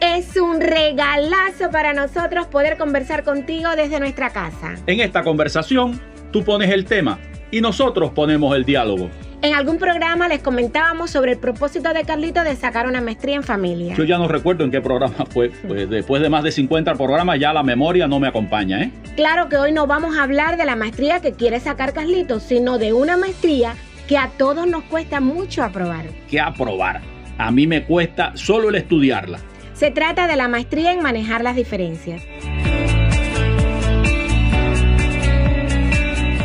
Es 0.00 0.36
un 0.36 0.60
regalazo 0.60 1.70
para 1.70 1.92
nosotros 1.94 2.46
poder 2.46 2.76
conversar 2.76 3.24
contigo 3.24 3.70
desde 3.76 4.00
nuestra 4.00 4.30
casa. 4.30 4.74
En 4.86 5.00
esta 5.00 5.22
conversación, 5.22 6.00
tú 6.30 6.44
pones 6.44 6.70
el 6.70 6.84
tema 6.84 7.18
y 7.50 7.60
nosotros 7.60 8.10
ponemos 8.10 8.54
el 8.56 8.64
diálogo. 8.64 9.08
En 9.40 9.54
algún 9.54 9.78
programa 9.78 10.26
les 10.26 10.40
comentábamos 10.40 11.10
sobre 11.10 11.32
el 11.32 11.38
propósito 11.38 11.92
de 11.92 12.04
Carlito 12.04 12.42
de 12.42 12.56
sacar 12.56 12.86
una 12.86 13.00
maestría 13.00 13.36
en 13.36 13.42
familia. 13.42 13.94
Yo 13.94 14.04
ya 14.04 14.16
no 14.16 14.26
recuerdo 14.26 14.64
en 14.64 14.70
qué 14.70 14.80
programa 14.80 15.26
fue. 15.30 15.50
Pues 15.66 15.88
después 15.88 16.22
de 16.22 16.30
más 16.30 16.42
de 16.44 16.50
50 16.50 16.94
programas 16.94 17.38
ya 17.38 17.52
la 17.52 17.62
memoria 17.62 18.06
no 18.06 18.18
me 18.18 18.28
acompaña, 18.28 18.82
¿eh? 18.82 18.90
Claro 19.16 19.48
que 19.48 19.56
hoy 19.56 19.72
no 19.72 19.86
vamos 19.86 20.16
a 20.16 20.22
hablar 20.22 20.56
de 20.56 20.64
la 20.64 20.76
maestría 20.76 21.20
que 21.20 21.32
quiere 21.32 21.60
sacar 21.60 21.92
Carlito, 21.92 22.40
sino 22.40 22.78
de 22.78 22.94
una 22.94 23.16
maestría 23.16 23.74
que 24.08 24.16
a 24.16 24.30
todos 24.36 24.66
nos 24.66 24.82
cuesta 24.84 25.20
mucho 25.20 25.62
aprobar. 25.62 26.06
¿Qué 26.30 26.40
aprobar? 26.40 27.02
A 27.36 27.50
mí 27.50 27.66
me 27.66 27.84
cuesta 27.84 28.32
solo 28.34 28.70
el 28.70 28.76
estudiarla. 28.76 29.38
Se 29.74 29.90
trata 29.90 30.28
de 30.28 30.36
la 30.36 30.46
maestría 30.46 30.92
en 30.92 31.02
manejar 31.02 31.42
las 31.42 31.56
diferencias. 31.56 32.22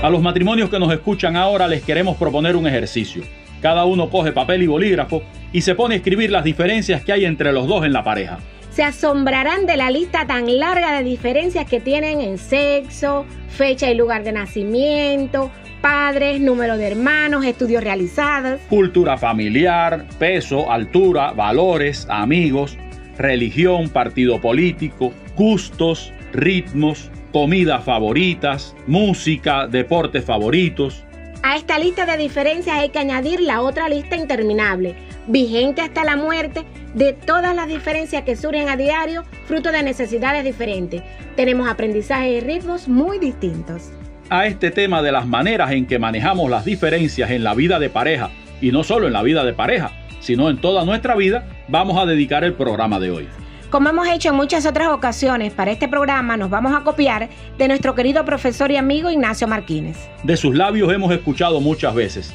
A 0.01 0.09
los 0.09 0.21
matrimonios 0.21 0.69
que 0.71 0.79
nos 0.79 0.91
escuchan 0.91 1.35
ahora 1.35 1.67
les 1.67 1.83
queremos 1.83 2.17
proponer 2.17 2.55
un 2.55 2.65
ejercicio. 2.65 3.21
Cada 3.61 3.85
uno 3.85 4.09
coge 4.09 4.31
papel 4.31 4.63
y 4.63 4.67
bolígrafo 4.67 5.21
y 5.53 5.61
se 5.61 5.75
pone 5.75 5.93
a 5.93 5.97
escribir 5.97 6.31
las 6.31 6.43
diferencias 6.43 7.03
que 7.03 7.11
hay 7.11 7.25
entre 7.25 7.53
los 7.53 7.67
dos 7.67 7.85
en 7.85 7.93
la 7.93 8.03
pareja. 8.03 8.39
Se 8.71 8.81
asombrarán 8.81 9.67
de 9.67 9.77
la 9.77 9.91
lista 9.91 10.25
tan 10.25 10.57
larga 10.57 10.97
de 10.97 11.03
diferencias 11.03 11.69
que 11.69 11.79
tienen 11.79 12.21
en 12.21 12.37
sexo, 12.37 13.25
fecha 13.49 13.91
y 13.91 13.95
lugar 13.95 14.23
de 14.23 14.31
nacimiento, 14.31 15.51
padres, 15.81 16.39
número 16.41 16.77
de 16.77 16.87
hermanos, 16.87 17.45
estudios 17.45 17.83
realizados, 17.83 18.59
cultura 18.69 19.17
familiar, 19.17 20.05
peso, 20.17 20.71
altura, 20.71 21.33
valores, 21.33 22.07
amigos, 22.09 22.77
religión, 23.19 23.89
partido 23.89 24.39
político, 24.41 25.13
gustos, 25.35 26.11
ritmos, 26.31 27.11
comidas 27.31 27.83
favoritas, 27.83 28.75
música, 28.87 29.67
deportes 29.67 30.25
favoritos. 30.25 31.03
A 31.43 31.57
esta 31.57 31.77
lista 31.77 32.05
de 32.05 32.17
diferencias 32.17 32.77
hay 32.77 32.89
que 32.89 32.99
añadir 32.99 33.41
la 33.41 33.61
otra 33.61 33.87
lista 33.89 34.15
interminable, 34.15 34.95
vigente 35.27 35.81
hasta 35.81 36.03
la 36.03 36.15
muerte, 36.15 36.65
de 36.95 37.13
todas 37.13 37.55
las 37.55 37.67
diferencias 37.67 38.23
que 38.23 38.35
surgen 38.35 38.67
a 38.67 38.77
diario, 38.77 39.23
fruto 39.45 39.71
de 39.71 39.83
necesidades 39.83 40.43
diferentes. 40.43 41.03
Tenemos 41.35 41.69
aprendizajes 41.69 42.41
y 42.41 42.45
ritmos 42.45 42.87
muy 42.87 43.19
distintos. 43.19 43.91
A 44.29 44.47
este 44.47 44.71
tema 44.71 45.01
de 45.01 45.11
las 45.11 45.27
maneras 45.27 45.71
en 45.71 45.85
que 45.85 45.99
manejamos 45.99 46.49
las 46.49 46.65
diferencias 46.65 47.31
en 47.31 47.43
la 47.43 47.53
vida 47.53 47.79
de 47.79 47.89
pareja, 47.89 48.31
y 48.61 48.71
no 48.71 48.83
solo 48.83 49.07
en 49.07 49.13
la 49.13 49.23
vida 49.23 49.43
de 49.43 49.53
pareja, 49.53 49.91
sino 50.19 50.49
en 50.49 50.59
toda 50.59 50.85
nuestra 50.85 51.15
vida, 51.15 51.47
vamos 51.67 51.97
a 51.97 52.05
dedicar 52.05 52.43
el 52.43 52.53
programa 52.53 52.99
de 52.99 53.11
hoy. 53.11 53.27
Como 53.69 53.89
hemos 53.89 54.07
hecho 54.07 54.29
en 54.29 54.35
muchas 54.35 54.65
otras 54.65 54.87
ocasiones, 54.87 55.53
para 55.53 55.71
este 55.71 55.87
programa 55.87 56.37
nos 56.37 56.49
vamos 56.49 56.73
a 56.73 56.83
copiar 56.83 57.29
de 57.57 57.67
nuestro 57.67 57.93
querido 57.93 58.25
profesor 58.25 58.71
y 58.71 58.77
amigo 58.77 59.11
Ignacio 59.11 59.47
Martínez. 59.47 59.97
De 60.23 60.37
sus 60.37 60.55
labios 60.55 60.91
hemos 60.91 61.11
escuchado 61.11 61.61
muchas 61.61 61.93
veces. 61.93 62.33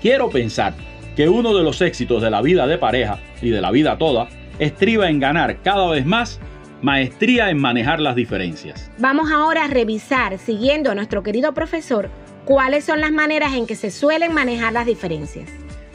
Quiero 0.00 0.30
pensar 0.30 0.74
que 1.16 1.28
uno 1.28 1.52
de 1.52 1.64
los 1.64 1.80
éxitos 1.80 2.22
de 2.22 2.30
la 2.30 2.42
vida 2.42 2.68
de 2.68 2.78
pareja 2.78 3.18
y 3.42 3.50
de 3.50 3.60
la 3.60 3.72
vida 3.72 3.98
toda 3.98 4.28
estriba 4.60 5.10
en 5.10 5.18
ganar 5.18 5.62
cada 5.62 5.88
vez 5.90 6.06
más 6.06 6.38
maestría 6.80 7.50
en 7.50 7.58
manejar 7.58 7.98
las 7.98 8.14
diferencias. 8.14 8.88
Vamos 8.98 9.32
ahora 9.32 9.64
a 9.64 9.68
revisar, 9.68 10.38
siguiendo 10.38 10.92
a 10.92 10.94
nuestro 10.94 11.24
querido 11.24 11.54
profesor, 11.54 12.08
cuáles 12.44 12.84
son 12.84 13.00
las 13.00 13.10
maneras 13.10 13.54
en 13.54 13.66
que 13.66 13.74
se 13.74 13.90
suelen 13.90 14.32
manejar 14.32 14.72
las 14.72 14.86
diferencias. 14.86 15.50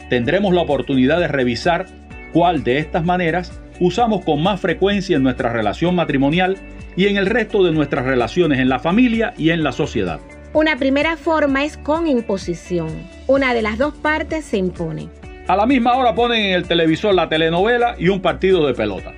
Tendremos 0.08 0.54
la 0.54 0.62
oportunidad 0.62 1.20
de 1.20 1.28
revisar 1.28 1.86
cuál 2.32 2.64
de 2.64 2.78
estas 2.78 3.04
maneras 3.04 3.58
usamos 3.80 4.24
con 4.24 4.42
más 4.42 4.60
frecuencia 4.60 5.16
en 5.16 5.22
nuestra 5.22 5.52
relación 5.52 5.94
matrimonial 5.94 6.56
y 6.96 7.06
en 7.06 7.16
el 7.16 7.26
resto 7.26 7.64
de 7.64 7.72
nuestras 7.72 8.04
relaciones 8.04 8.58
en 8.58 8.68
la 8.68 8.78
familia 8.78 9.34
y 9.36 9.50
en 9.50 9.64
la 9.64 9.72
sociedad. 9.72 10.20
Una 10.52 10.76
primera 10.76 11.16
forma 11.16 11.64
es 11.64 11.76
con 11.76 12.06
imposición. 12.06 12.88
Una 13.26 13.54
de 13.54 13.62
las 13.62 13.78
dos 13.78 13.94
partes 13.94 14.44
se 14.44 14.58
impone. 14.58 15.08
A 15.48 15.56
la 15.56 15.66
misma 15.66 15.94
hora 15.96 16.14
ponen 16.14 16.42
en 16.42 16.52
el 16.54 16.68
televisor 16.68 17.14
la 17.14 17.28
telenovela 17.28 17.96
y 17.98 18.08
un 18.08 18.20
partido 18.20 18.66
de 18.66 18.74
pelota. 18.74 19.12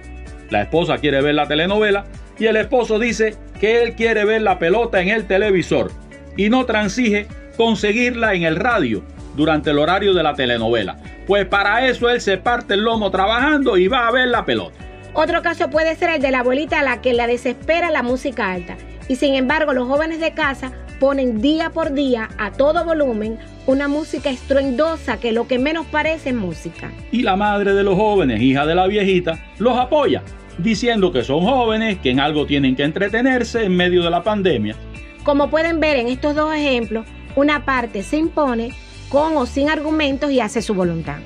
La 0.50 0.62
esposa 0.62 0.98
quiere 0.98 1.20
ver 1.20 1.34
la 1.34 1.46
telenovela 1.46 2.06
y 2.38 2.46
el 2.46 2.56
esposo 2.56 2.98
dice 2.98 3.34
que 3.60 3.82
él 3.82 3.94
quiere 3.94 4.24
ver 4.24 4.42
la 4.42 4.58
pelota 4.58 5.00
en 5.00 5.08
el 5.08 5.26
televisor 5.26 5.90
y 6.36 6.48
no 6.48 6.64
transige 6.64 7.26
conseguirla 7.56 8.34
en 8.34 8.44
el 8.44 8.56
radio 8.56 9.02
durante 9.36 9.70
el 9.70 9.78
horario 9.78 10.14
de 10.14 10.22
la 10.22 10.34
telenovela. 10.34 10.96
Pues 11.26 11.46
para 11.46 11.86
eso 11.86 12.08
él 12.08 12.20
se 12.20 12.38
parte 12.38 12.74
el 12.74 12.80
lomo 12.80 13.10
trabajando 13.10 13.76
y 13.76 13.88
va 13.88 14.08
a 14.08 14.12
ver 14.12 14.28
la 14.28 14.44
pelota. 14.44 14.78
Otro 15.12 15.42
caso 15.42 15.70
puede 15.70 15.94
ser 15.96 16.10
el 16.10 16.22
de 16.22 16.30
la 16.30 16.40
abuelita 16.40 16.80
a 16.80 16.82
la 16.82 17.00
que 17.00 17.14
la 17.14 17.26
desespera 17.26 17.90
la 17.90 18.02
música 18.02 18.52
alta. 18.52 18.76
Y 19.08 19.16
sin 19.16 19.34
embargo 19.34 19.72
los 19.72 19.88
jóvenes 19.88 20.20
de 20.20 20.32
casa 20.32 20.72
ponen 20.98 21.40
día 21.40 21.70
por 21.70 21.92
día 21.92 22.28
a 22.38 22.52
todo 22.52 22.84
volumen 22.84 23.38
una 23.66 23.88
música 23.88 24.30
estruendosa 24.30 25.18
que 25.18 25.32
lo 25.32 25.46
que 25.46 25.58
menos 25.58 25.86
parece 25.86 26.30
es 26.30 26.34
música. 26.34 26.90
Y 27.10 27.22
la 27.22 27.36
madre 27.36 27.74
de 27.74 27.82
los 27.82 27.96
jóvenes, 27.96 28.40
hija 28.40 28.66
de 28.66 28.74
la 28.74 28.86
viejita, 28.86 29.38
los 29.58 29.76
apoya, 29.76 30.22
diciendo 30.58 31.12
que 31.12 31.24
son 31.24 31.42
jóvenes, 31.42 31.98
que 31.98 32.10
en 32.10 32.20
algo 32.20 32.46
tienen 32.46 32.76
que 32.76 32.84
entretenerse 32.84 33.64
en 33.64 33.76
medio 33.76 34.02
de 34.02 34.10
la 34.10 34.22
pandemia. 34.22 34.76
Como 35.24 35.50
pueden 35.50 35.80
ver 35.80 35.96
en 35.96 36.08
estos 36.08 36.34
dos 36.34 36.54
ejemplos, 36.54 37.06
una 37.34 37.64
parte 37.64 38.02
se 38.02 38.16
impone 38.16 38.70
con 39.08 39.36
o 39.36 39.46
sin 39.46 39.68
argumentos 39.68 40.30
y 40.30 40.40
hace 40.40 40.62
su 40.62 40.74
voluntad. 40.74 41.18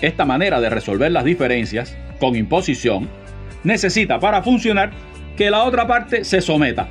Esta 0.00 0.24
manera 0.24 0.60
de 0.60 0.70
resolver 0.70 1.12
las 1.12 1.24
diferencias, 1.24 1.96
con 2.18 2.36
imposición, 2.36 3.08
necesita 3.64 4.18
para 4.18 4.42
funcionar 4.42 4.92
que 5.36 5.50
la 5.50 5.64
otra 5.64 5.86
parte 5.86 6.24
se 6.24 6.40
someta. 6.40 6.88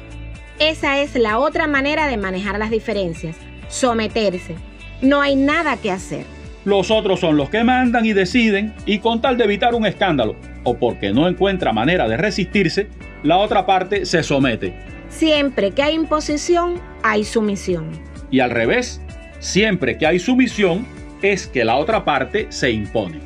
Esa 0.60 1.00
es 1.00 1.16
la 1.16 1.40
otra 1.40 1.68
manera 1.68 2.08
de 2.08 2.18
manejar 2.18 2.60
las 2.60 2.70
diferencias, 2.70 3.38
someterse. 3.68 4.56
No 5.02 5.22
hay 5.22 5.36
nada 5.36 5.78
que 5.78 5.92
hacer. 5.92 6.26
Los 6.66 6.92
otros 6.92 7.22
son 7.22 7.38
los 7.38 7.50
que 7.50 7.64
mandan 7.64 8.06
y 8.06 8.14
deciden 8.14 8.74
y 8.86 9.00
con 9.00 9.22
tal 9.22 9.38
de 9.38 9.46
evitar 9.46 9.74
un 9.74 9.86
escándalo 9.86 10.36
o 10.64 10.78
porque 10.78 11.12
no 11.12 11.28
encuentra 11.28 11.72
manera 11.72 12.08
de 12.08 12.18
resistirse, 12.18 12.90
la 13.24 13.38
otra 13.38 13.66
parte 13.66 14.06
se 14.06 14.24
somete. 14.24 14.74
Siempre 15.10 15.72
que 15.72 15.82
hay 15.82 15.96
imposición, 15.96 16.80
hay 17.02 17.24
sumisión. 17.24 17.90
Y 18.30 18.42
al 18.42 18.52
revés, 18.52 19.02
Siempre 19.40 19.98
que 19.98 20.06
hay 20.06 20.20
sumisión, 20.20 20.86
es 21.22 21.48
que 21.48 21.64
la 21.64 21.76
otra 21.76 22.04
parte 22.06 22.48
se 22.50 22.72
impone. 22.72 23.20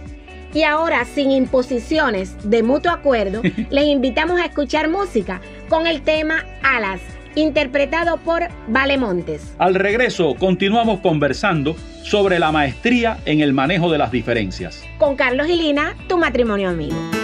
Y 0.54 0.64
ahora, 0.64 1.04
sin 1.06 1.32
imposiciones 1.32 2.36
de 2.44 2.62
mutuo 2.62 2.92
acuerdo, 2.92 3.42
les 3.72 3.86
invitamos 3.86 4.40
a 4.40 4.46
escuchar 4.46 4.90
música 4.90 5.42
con 5.68 5.88
el 5.88 6.04
tema 6.04 6.46
Alas, 6.62 7.02
interpretado 7.36 8.18
por 8.18 8.44
Vale 8.68 8.98
Montes. 8.98 9.56
Al 9.58 9.74
regreso, 9.74 10.36
continuamos 10.36 11.00
conversando 11.00 11.76
sobre 12.04 12.38
la 12.38 12.52
maestría 12.52 13.18
en 13.26 13.42
el 13.42 13.54
manejo 13.54 13.92
de 13.92 13.98
las 13.98 14.12
diferencias. 14.12 14.84
Con 15.00 15.16
Carlos 15.16 15.48
y 15.50 15.56
Lina, 15.56 15.96
tu 16.08 16.18
matrimonio 16.18 16.70
amigo. 16.70 17.23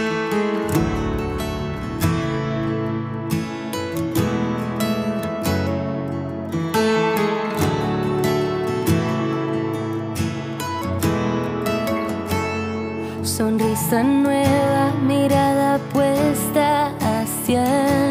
esa 13.79 14.03
nueva 14.03 14.91
mirada 15.07 15.79
puesta 15.93 16.91
hacia 16.99 17.63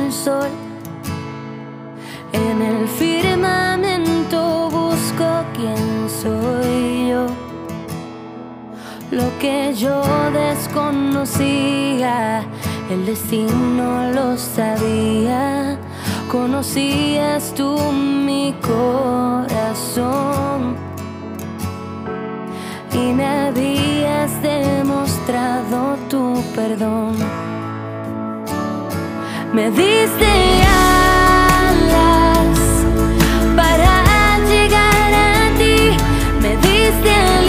el 0.05 0.13
sol. 0.13 0.49
En 2.33 2.63
el 2.63 2.89
firmamento 2.89 4.71
busco 4.71 5.45
quién 5.55 6.09
soy 6.09 7.11
yo. 7.11 7.27
Lo 9.11 9.39
que 9.39 9.75
yo 9.75 10.03
desconocía, 10.33 12.47
el 12.91 13.05
destino 13.05 14.11
lo 14.13 14.39
sabía. 14.39 15.79
Conocías 16.31 17.53
tú 17.55 17.77
mi 17.93 18.55
corazón 18.63 19.29
y 22.99 23.13
me 23.15 23.27
habías 23.27 24.31
demostrado 24.43 25.97
tu 26.09 26.43
perdón. 26.55 27.17
Me 29.53 29.71
diste 29.71 30.59
Conversando 37.09 37.48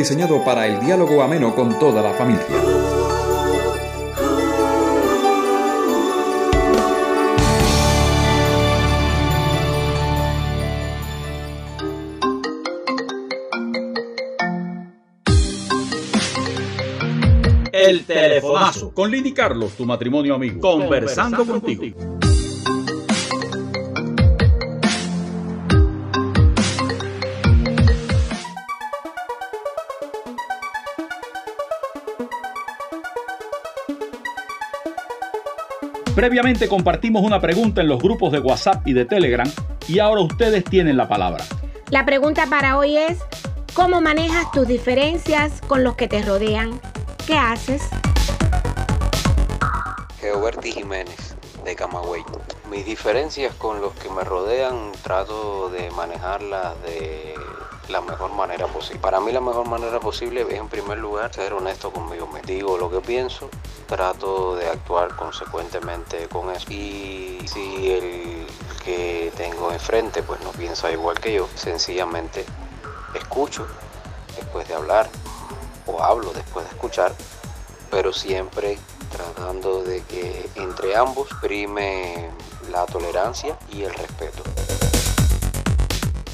diseñado 0.00 0.42
para 0.42 0.66
el 0.66 0.80
diálogo 0.80 1.22
ameno 1.22 1.54
con 1.54 1.78
toda 1.78 2.00
la 2.00 2.14
familia. 2.14 2.46
El 17.70 18.06
telefonazo 18.06 18.94
con 18.94 19.10
Lini 19.10 19.32
Carlos, 19.32 19.72
tu 19.72 19.84
matrimonio 19.84 20.34
amigo. 20.34 20.60
Conversando, 20.60 21.44
contigo. 21.44 22.19
Previamente 36.20 36.68
compartimos 36.68 37.22
una 37.22 37.40
pregunta 37.40 37.80
en 37.80 37.88
los 37.88 37.98
grupos 37.98 38.30
de 38.30 38.40
WhatsApp 38.40 38.86
y 38.86 38.92
de 38.92 39.06
Telegram 39.06 39.50
y 39.88 40.00
ahora 40.00 40.20
ustedes 40.20 40.64
tienen 40.64 40.98
la 40.98 41.08
palabra. 41.08 41.46
La 41.88 42.04
pregunta 42.04 42.44
para 42.44 42.76
hoy 42.76 42.98
es, 42.98 43.20
¿cómo 43.72 44.02
manejas 44.02 44.52
tus 44.52 44.68
diferencias 44.68 45.62
con 45.62 45.82
los 45.82 45.96
que 45.96 46.08
te 46.08 46.20
rodean? 46.20 46.78
¿Qué 47.26 47.38
haces? 47.38 47.88
Geoberti 50.20 50.72
Jiménez, 50.72 51.36
de 51.64 51.74
Camagüey. 51.74 52.22
Mis 52.70 52.84
diferencias 52.84 53.54
con 53.54 53.80
los 53.80 53.94
que 53.94 54.10
me 54.10 54.22
rodean 54.22 54.92
trato 55.02 55.70
de 55.70 55.90
manejarlas 55.92 56.74
de 56.82 57.34
la 57.90 58.00
mejor 58.00 58.32
manera 58.32 58.66
posible. 58.66 59.00
Para 59.00 59.20
mí 59.20 59.32
la 59.32 59.40
mejor 59.40 59.68
manera 59.68 60.00
posible 60.00 60.42
es 60.42 60.52
en 60.52 60.68
primer 60.68 60.98
lugar 60.98 61.32
ser 61.34 61.52
honesto 61.52 61.92
conmigo. 61.92 62.26
Me 62.26 62.40
digo 62.42 62.78
lo 62.78 62.90
que 62.90 63.00
pienso, 63.00 63.50
trato 63.86 64.56
de 64.56 64.68
actuar 64.68 65.14
consecuentemente 65.16 66.28
con 66.28 66.50
eso. 66.50 66.70
Y 66.70 67.40
si 67.46 67.90
el 67.90 68.46
que 68.84 69.32
tengo 69.36 69.72
enfrente 69.72 70.22
pues 70.22 70.40
no 70.40 70.50
piensa 70.52 70.90
igual 70.90 71.18
que 71.20 71.34
yo, 71.34 71.48
sencillamente 71.54 72.44
escucho 73.14 73.66
después 74.36 74.66
de 74.68 74.74
hablar 74.74 75.08
o 75.86 76.02
hablo 76.02 76.32
después 76.32 76.64
de 76.66 76.72
escuchar, 76.72 77.12
pero 77.90 78.12
siempre 78.12 78.78
tratando 79.10 79.82
de 79.82 80.02
que 80.04 80.48
entre 80.54 80.96
ambos 80.96 81.28
prime 81.40 82.30
la 82.70 82.86
tolerancia 82.86 83.58
y 83.72 83.82
el 83.82 83.92
respeto. 83.92 84.42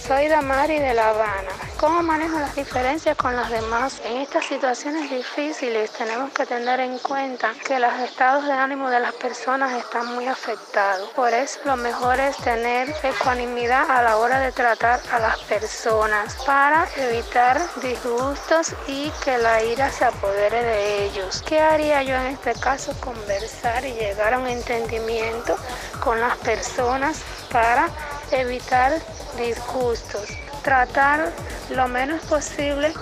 Soy 0.07 0.29
Damari 0.29 0.79
de 0.79 0.95
La 0.95 1.09
Habana. 1.09 1.51
¿Cómo 1.81 2.01
manejo 2.01 2.39
las 2.39 2.55
diferencias 2.55 3.17
con 3.17 3.35
los 3.35 3.51
demás? 3.51 4.01
En 4.05 4.19
estas 4.19 4.45
situaciones 4.45 5.11
difíciles 5.11 5.91
tenemos 5.91 6.31
que 6.33 6.47
tener 6.47 6.79
en 6.79 6.97
cuenta 7.01 7.53
que 7.67 7.81
los 7.81 7.93
estados 7.95 8.45
de 8.45 8.53
ánimo 8.53 8.89
de 8.89 9.01
las 9.01 9.13
personas 9.15 9.73
están 9.73 10.15
muy 10.15 10.29
afectados. 10.29 11.09
Por 11.11 11.35
eso 11.35 11.59
lo 11.65 11.77
mejor 11.77 12.21
es 12.21 12.37
tener 12.37 12.95
ecuanimidad 13.03 13.91
a 13.91 14.03
la 14.05 14.17
hora 14.19 14.39
de 14.39 14.53
tratar 14.53 15.01
a 15.11 15.19
las 15.19 15.41
personas 15.41 16.37
para 16.47 16.87
evitar 16.97 17.61
disgustos 17.83 18.75
y 18.87 19.11
que 19.25 19.39
la 19.39 19.61
ira 19.65 19.91
se 19.91 20.05
apodere 20.05 20.63
de 20.63 21.05
ellos. 21.07 21.43
¿Qué 21.45 21.61
haría 21.61 22.05
yo 22.05 22.15
en 22.15 22.27
este 22.27 22.55
caso? 22.55 22.95
Conversar 23.01 23.85
y 23.85 23.93
llegar 23.95 24.35
a 24.35 24.39
un 24.39 24.47
entendimiento 24.47 25.57
con 26.01 26.21
las 26.21 26.37
personas 26.37 27.23
para 27.51 27.89
evitar 28.33 28.93
disgustos, 29.37 30.29
tratar 30.63 31.33
lo 31.71 31.89
menos 31.89 32.25
posible 32.25 32.93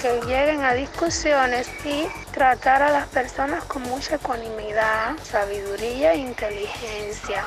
que 0.00 0.20
lleguen 0.22 0.62
a 0.62 0.72
discusiones 0.72 1.68
y 1.84 2.06
tratar 2.32 2.82
a 2.82 2.90
las 2.90 3.06
personas 3.08 3.64
con 3.64 3.82
mucha 3.82 4.14
ecuanimidad, 4.14 5.16
sabiduría 5.22 6.14
e 6.14 6.18
inteligencia. 6.18 7.44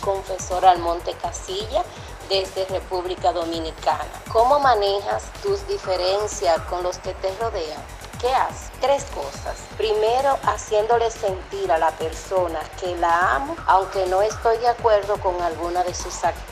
Confesor 0.00 0.64
Almonte 0.64 1.12
Casilla 1.20 1.82
desde 2.28 2.66
República 2.66 3.32
Dominicana. 3.32 4.04
¿Cómo 4.32 4.60
manejas 4.60 5.24
tus 5.42 5.66
diferencias 5.66 6.60
con 6.70 6.84
los 6.84 6.98
que 6.98 7.14
te 7.14 7.34
rodean? 7.40 7.82
¿Qué 8.20 8.32
haces? 8.32 8.70
Tres 8.80 9.04
cosas. 9.14 9.56
Primero, 9.76 10.38
haciéndole 10.44 11.10
sentir 11.10 11.70
a 11.70 11.78
la 11.78 11.90
persona 11.92 12.60
que 12.80 12.96
la 12.96 13.36
amo, 13.36 13.56
aunque 13.66 14.06
no 14.06 14.22
estoy 14.22 14.58
de 14.58 14.68
acuerdo 14.68 15.18
con 15.20 15.40
alguna 15.42 15.84
de 15.84 15.94
sus 15.94 16.24
actitudes 16.24 16.46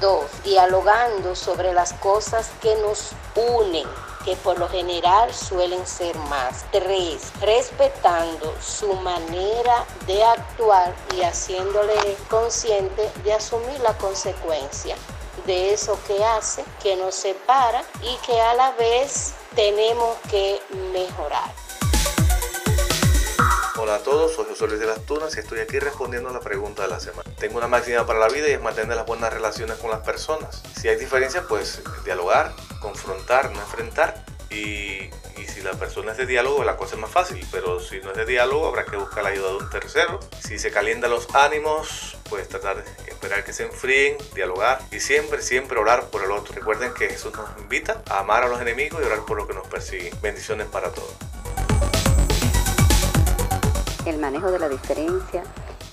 Dos, 0.00 0.26
dialogando 0.44 1.34
sobre 1.34 1.72
las 1.72 1.92
cosas 1.94 2.50
que 2.60 2.74
nos 2.76 3.10
unen 3.34 3.86
que 4.24 4.36
por 4.36 4.58
lo 4.58 4.68
general 4.68 5.32
suelen 5.32 5.86
ser 5.86 6.16
más. 6.16 6.66
Tres, 6.70 7.32
respetando 7.40 8.54
su 8.60 8.92
manera 8.94 9.84
de 10.06 10.22
actuar 10.22 10.94
y 11.16 11.22
haciéndole 11.22 12.16
consciente 12.28 13.10
de 13.24 13.32
asumir 13.32 13.80
la 13.80 13.96
consecuencia 13.96 14.96
de 15.46 15.72
eso 15.72 15.98
que 16.06 16.22
hace, 16.24 16.64
que 16.82 16.96
nos 16.96 17.14
separa 17.14 17.82
y 18.02 18.14
que 18.26 18.38
a 18.40 18.54
la 18.54 18.72
vez 18.72 19.34
tenemos 19.58 20.16
que 20.30 20.60
mejorar. 20.92 21.52
Hola 23.76 23.96
a 23.96 23.98
todos, 23.98 24.36
soy 24.36 24.44
José 24.48 24.68
Luis 24.68 24.78
de 24.78 24.86
las 24.86 25.04
Tunas 25.04 25.36
y 25.36 25.40
estoy 25.40 25.58
aquí 25.58 25.80
respondiendo 25.80 26.28
a 26.28 26.32
la 26.32 26.38
pregunta 26.38 26.82
de 26.82 26.88
la 26.88 27.00
semana. 27.00 27.28
Tengo 27.40 27.58
una 27.58 27.66
máxima 27.66 28.06
para 28.06 28.20
la 28.20 28.28
vida 28.28 28.48
y 28.48 28.52
es 28.52 28.62
mantener 28.62 28.94
las 28.94 29.04
buenas 29.04 29.32
relaciones 29.32 29.76
con 29.78 29.90
las 29.90 29.98
personas. 30.06 30.62
Si 30.80 30.86
hay 30.86 30.94
diferencias, 30.94 31.44
pues 31.48 31.82
dialogar, 32.04 32.54
confrontar, 32.80 33.50
no 33.50 33.58
enfrentar. 33.58 34.24
Y, 34.48 35.10
si 35.58 35.64
la 35.64 35.72
persona 35.72 36.12
es 36.12 36.18
de 36.18 36.26
diálogo, 36.26 36.62
la 36.62 36.76
cosa 36.76 36.94
es 36.94 37.00
más 37.00 37.10
fácil. 37.10 37.44
Pero 37.50 37.80
si 37.80 38.00
no 38.00 38.10
es 38.10 38.16
de 38.16 38.24
diálogo, 38.24 38.66
habrá 38.66 38.84
que 38.84 38.96
buscar 38.96 39.24
la 39.24 39.30
ayuda 39.30 39.48
de 39.48 39.56
un 39.56 39.70
tercero. 39.70 40.20
Si 40.40 40.58
se 40.58 40.70
calientan 40.70 41.10
los 41.10 41.34
ánimos, 41.34 42.16
pues 42.28 42.48
tratar 42.48 42.76
de 42.76 43.10
esperar 43.10 43.44
que 43.44 43.52
se 43.52 43.64
enfríen, 43.64 44.16
dialogar 44.34 44.80
y 44.92 45.00
siempre, 45.00 45.42
siempre 45.42 45.78
orar 45.78 46.10
por 46.10 46.22
el 46.24 46.30
otro. 46.30 46.54
Recuerden 46.54 46.94
que 46.94 47.08
Jesús 47.08 47.32
nos 47.34 47.48
invita 47.58 48.02
a 48.08 48.20
amar 48.20 48.44
a 48.44 48.48
los 48.48 48.60
enemigos 48.60 49.00
y 49.02 49.04
orar 49.04 49.24
por 49.24 49.36
lo 49.36 49.48
que 49.48 49.54
nos 49.54 49.66
persiguen. 49.66 50.14
Bendiciones 50.22 50.68
para 50.68 50.92
todos 50.92 51.14
el 54.08 54.18
manejo 54.18 54.50
de 54.50 54.58
la 54.58 54.68
diferencia 54.68 55.44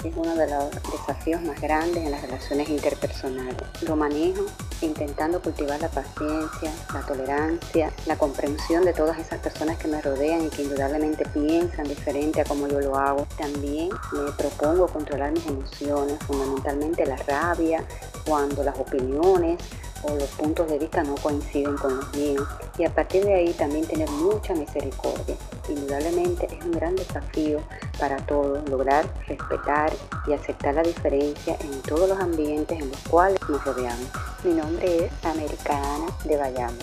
es 0.04 0.16
uno 0.16 0.36
de 0.36 0.48
los 0.48 0.72
desafíos 0.92 1.42
más 1.42 1.60
grandes 1.60 1.98
en 1.98 2.12
las 2.12 2.22
relaciones 2.22 2.70
interpersonales. 2.70 3.56
Lo 3.88 3.96
manejo 3.96 4.46
intentando 4.82 5.42
cultivar 5.42 5.80
la 5.80 5.90
paciencia, 5.90 6.72
la 6.94 7.02
tolerancia, 7.02 7.92
la 8.06 8.18
comprensión 8.18 8.86
de 8.86 8.94
todas 8.94 9.18
esas 9.20 9.40
personas 9.40 9.78
que 9.78 9.88
me 9.88 10.02
rodean 10.02 10.46
y 10.46 10.50
que 10.50 10.64
indudablemente 10.64 11.26
piensan 11.30 11.88
diferente 11.88 12.42
a 12.42 12.44
como 12.44 12.68
yo 12.68 12.80
lo 12.80 12.98
hago. 12.98 13.28
También 13.38 13.90
me 14.12 14.32
propongo 14.32 14.88
controlar 14.88 15.32
mis 15.32 15.46
emociones, 15.48 16.18
fundamentalmente 16.26 17.06
la 17.06 17.18
rabia, 17.18 17.84
cuando 18.26 18.64
las 18.64 18.78
opiniones 18.78 19.60
o 20.04 20.16
los 20.16 20.30
puntos 20.30 20.70
de 20.70 20.80
vista 20.80 21.04
no 21.04 21.16
coinciden 21.16 21.76
con 21.78 21.98
los 21.98 22.14
míos 22.16 22.48
y 22.78 22.84
a 22.84 22.94
partir 22.94 23.24
de 23.26 23.34
ahí 23.34 23.54
también 23.54 23.86
tener 23.86 24.10
mucha 24.10 24.54
misericordia. 24.54 25.36
Indudablemente 25.70 26.46
es 26.46 26.66
un 26.66 26.72
gran 26.72 26.96
desafío 26.96 27.60
para 28.00 28.18
todos 28.18 28.68
lograr 28.70 29.06
respetar 29.28 29.92
y 30.28 30.34
aceptar 30.34 30.76
la 30.76 30.84
diferencia 30.84 31.58
en 31.60 31.82
todos 31.82 32.10
los 32.10 32.20
ambientes 32.20 32.80
en 32.80 32.90
los 32.90 33.00
cuales 33.10 33.40
nos 33.50 33.64
rodeamos. 33.64 34.08
Mi 34.44 34.54
nombre 34.54 35.06
es 35.06 35.26
Americana 35.26 36.06
de 36.24 36.38
Bayamo. 36.38 36.78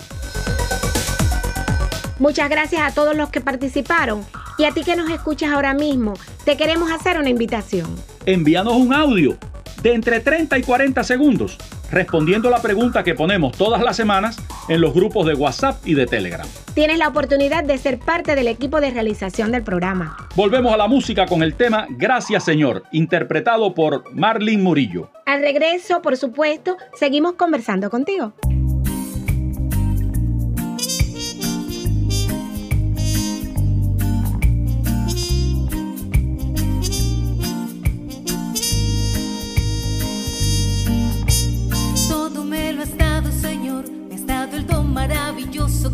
Muchas 2.19 2.49
gracias 2.49 2.81
a 2.81 2.93
todos 2.93 3.15
los 3.15 3.29
que 3.29 3.41
participaron 3.41 4.25
y 4.57 4.65
a 4.65 4.71
ti 4.71 4.83
que 4.83 4.95
nos 4.95 5.09
escuchas 5.09 5.51
ahora 5.51 5.73
mismo, 5.73 6.13
te 6.45 6.57
queremos 6.57 6.91
hacer 6.91 7.17
una 7.17 7.29
invitación. 7.29 7.95
Envíanos 8.25 8.75
un 8.75 8.93
audio 8.93 9.37
de 9.83 9.93
entre 9.93 10.21
30 10.21 10.57
y 10.57 10.63
40 10.63 11.03
segundos 11.03 11.57
respondiendo 11.93 12.49
la 12.49 12.61
pregunta 12.61 13.03
que 13.03 13.13
ponemos 13.13 13.55
todas 13.55 13.81
las 13.81 13.95
semanas 13.95 14.37
en 14.67 14.81
los 14.81 14.93
grupos 14.93 15.27
de 15.27 15.35
WhatsApp 15.35 15.85
y 15.85 15.93
de 15.93 16.07
Telegram. 16.07 16.47
Tienes 16.73 16.97
la 16.97 17.07
oportunidad 17.07 17.63
de 17.63 17.77
ser 17.77 17.99
parte 17.99 18.35
del 18.35 18.47
equipo 18.47 18.81
de 18.81 18.89
realización 18.89 19.51
del 19.51 19.63
programa. 19.63 20.17
Volvemos 20.35 20.73
a 20.73 20.77
la 20.77 20.87
música 20.87 21.27
con 21.27 21.43
el 21.43 21.53
tema 21.53 21.85
Gracias 21.91 22.43
Señor, 22.43 22.83
interpretado 22.91 23.75
por 23.75 24.11
Marlene 24.15 24.63
Murillo. 24.63 25.11
Al 25.25 25.41
regreso, 25.41 26.01
por 26.01 26.17
supuesto, 26.17 26.77
seguimos 26.95 27.33
conversando 27.33 27.89
contigo. 27.89 28.33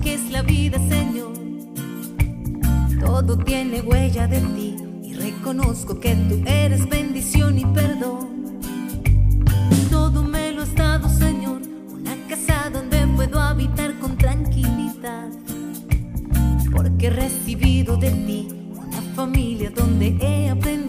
Que 0.01 0.13
es 0.13 0.29
la 0.29 0.41
vida, 0.43 0.77
Señor. 0.87 1.33
Todo 2.99 3.37
tiene 3.37 3.81
huella 3.81 4.27
de 4.27 4.39
ti 4.39 4.75
y 5.03 5.13
reconozco 5.13 5.99
que 5.99 6.15
tú 6.15 6.41
eres 6.45 6.87
bendición 6.87 7.57
y 7.57 7.65
perdón. 7.65 8.59
Todo 9.89 10.23
me 10.23 10.51
lo 10.51 10.61
has 10.61 10.75
dado, 10.75 11.09
Señor, 11.09 11.61
una 11.91 12.15
casa 12.27 12.69
donde 12.69 13.07
puedo 13.15 13.39
habitar 13.39 13.97
con 13.99 14.17
tranquilidad. 14.17 15.29
Porque 16.71 17.07
he 17.07 17.09
recibido 17.09 17.97
de 17.97 18.11
ti 18.11 18.47
una 18.71 19.01
familia 19.15 19.71
donde 19.71 20.17
he 20.21 20.49
aprendido 20.49 20.88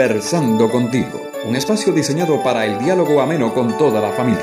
Conversando 0.00 0.70
contigo, 0.70 1.30
un 1.44 1.56
espacio 1.56 1.92
diseñado 1.92 2.42
para 2.42 2.64
el 2.64 2.78
diálogo 2.78 3.20
ameno 3.20 3.52
con 3.52 3.76
toda 3.76 4.00
la 4.00 4.08
familia. 4.12 4.40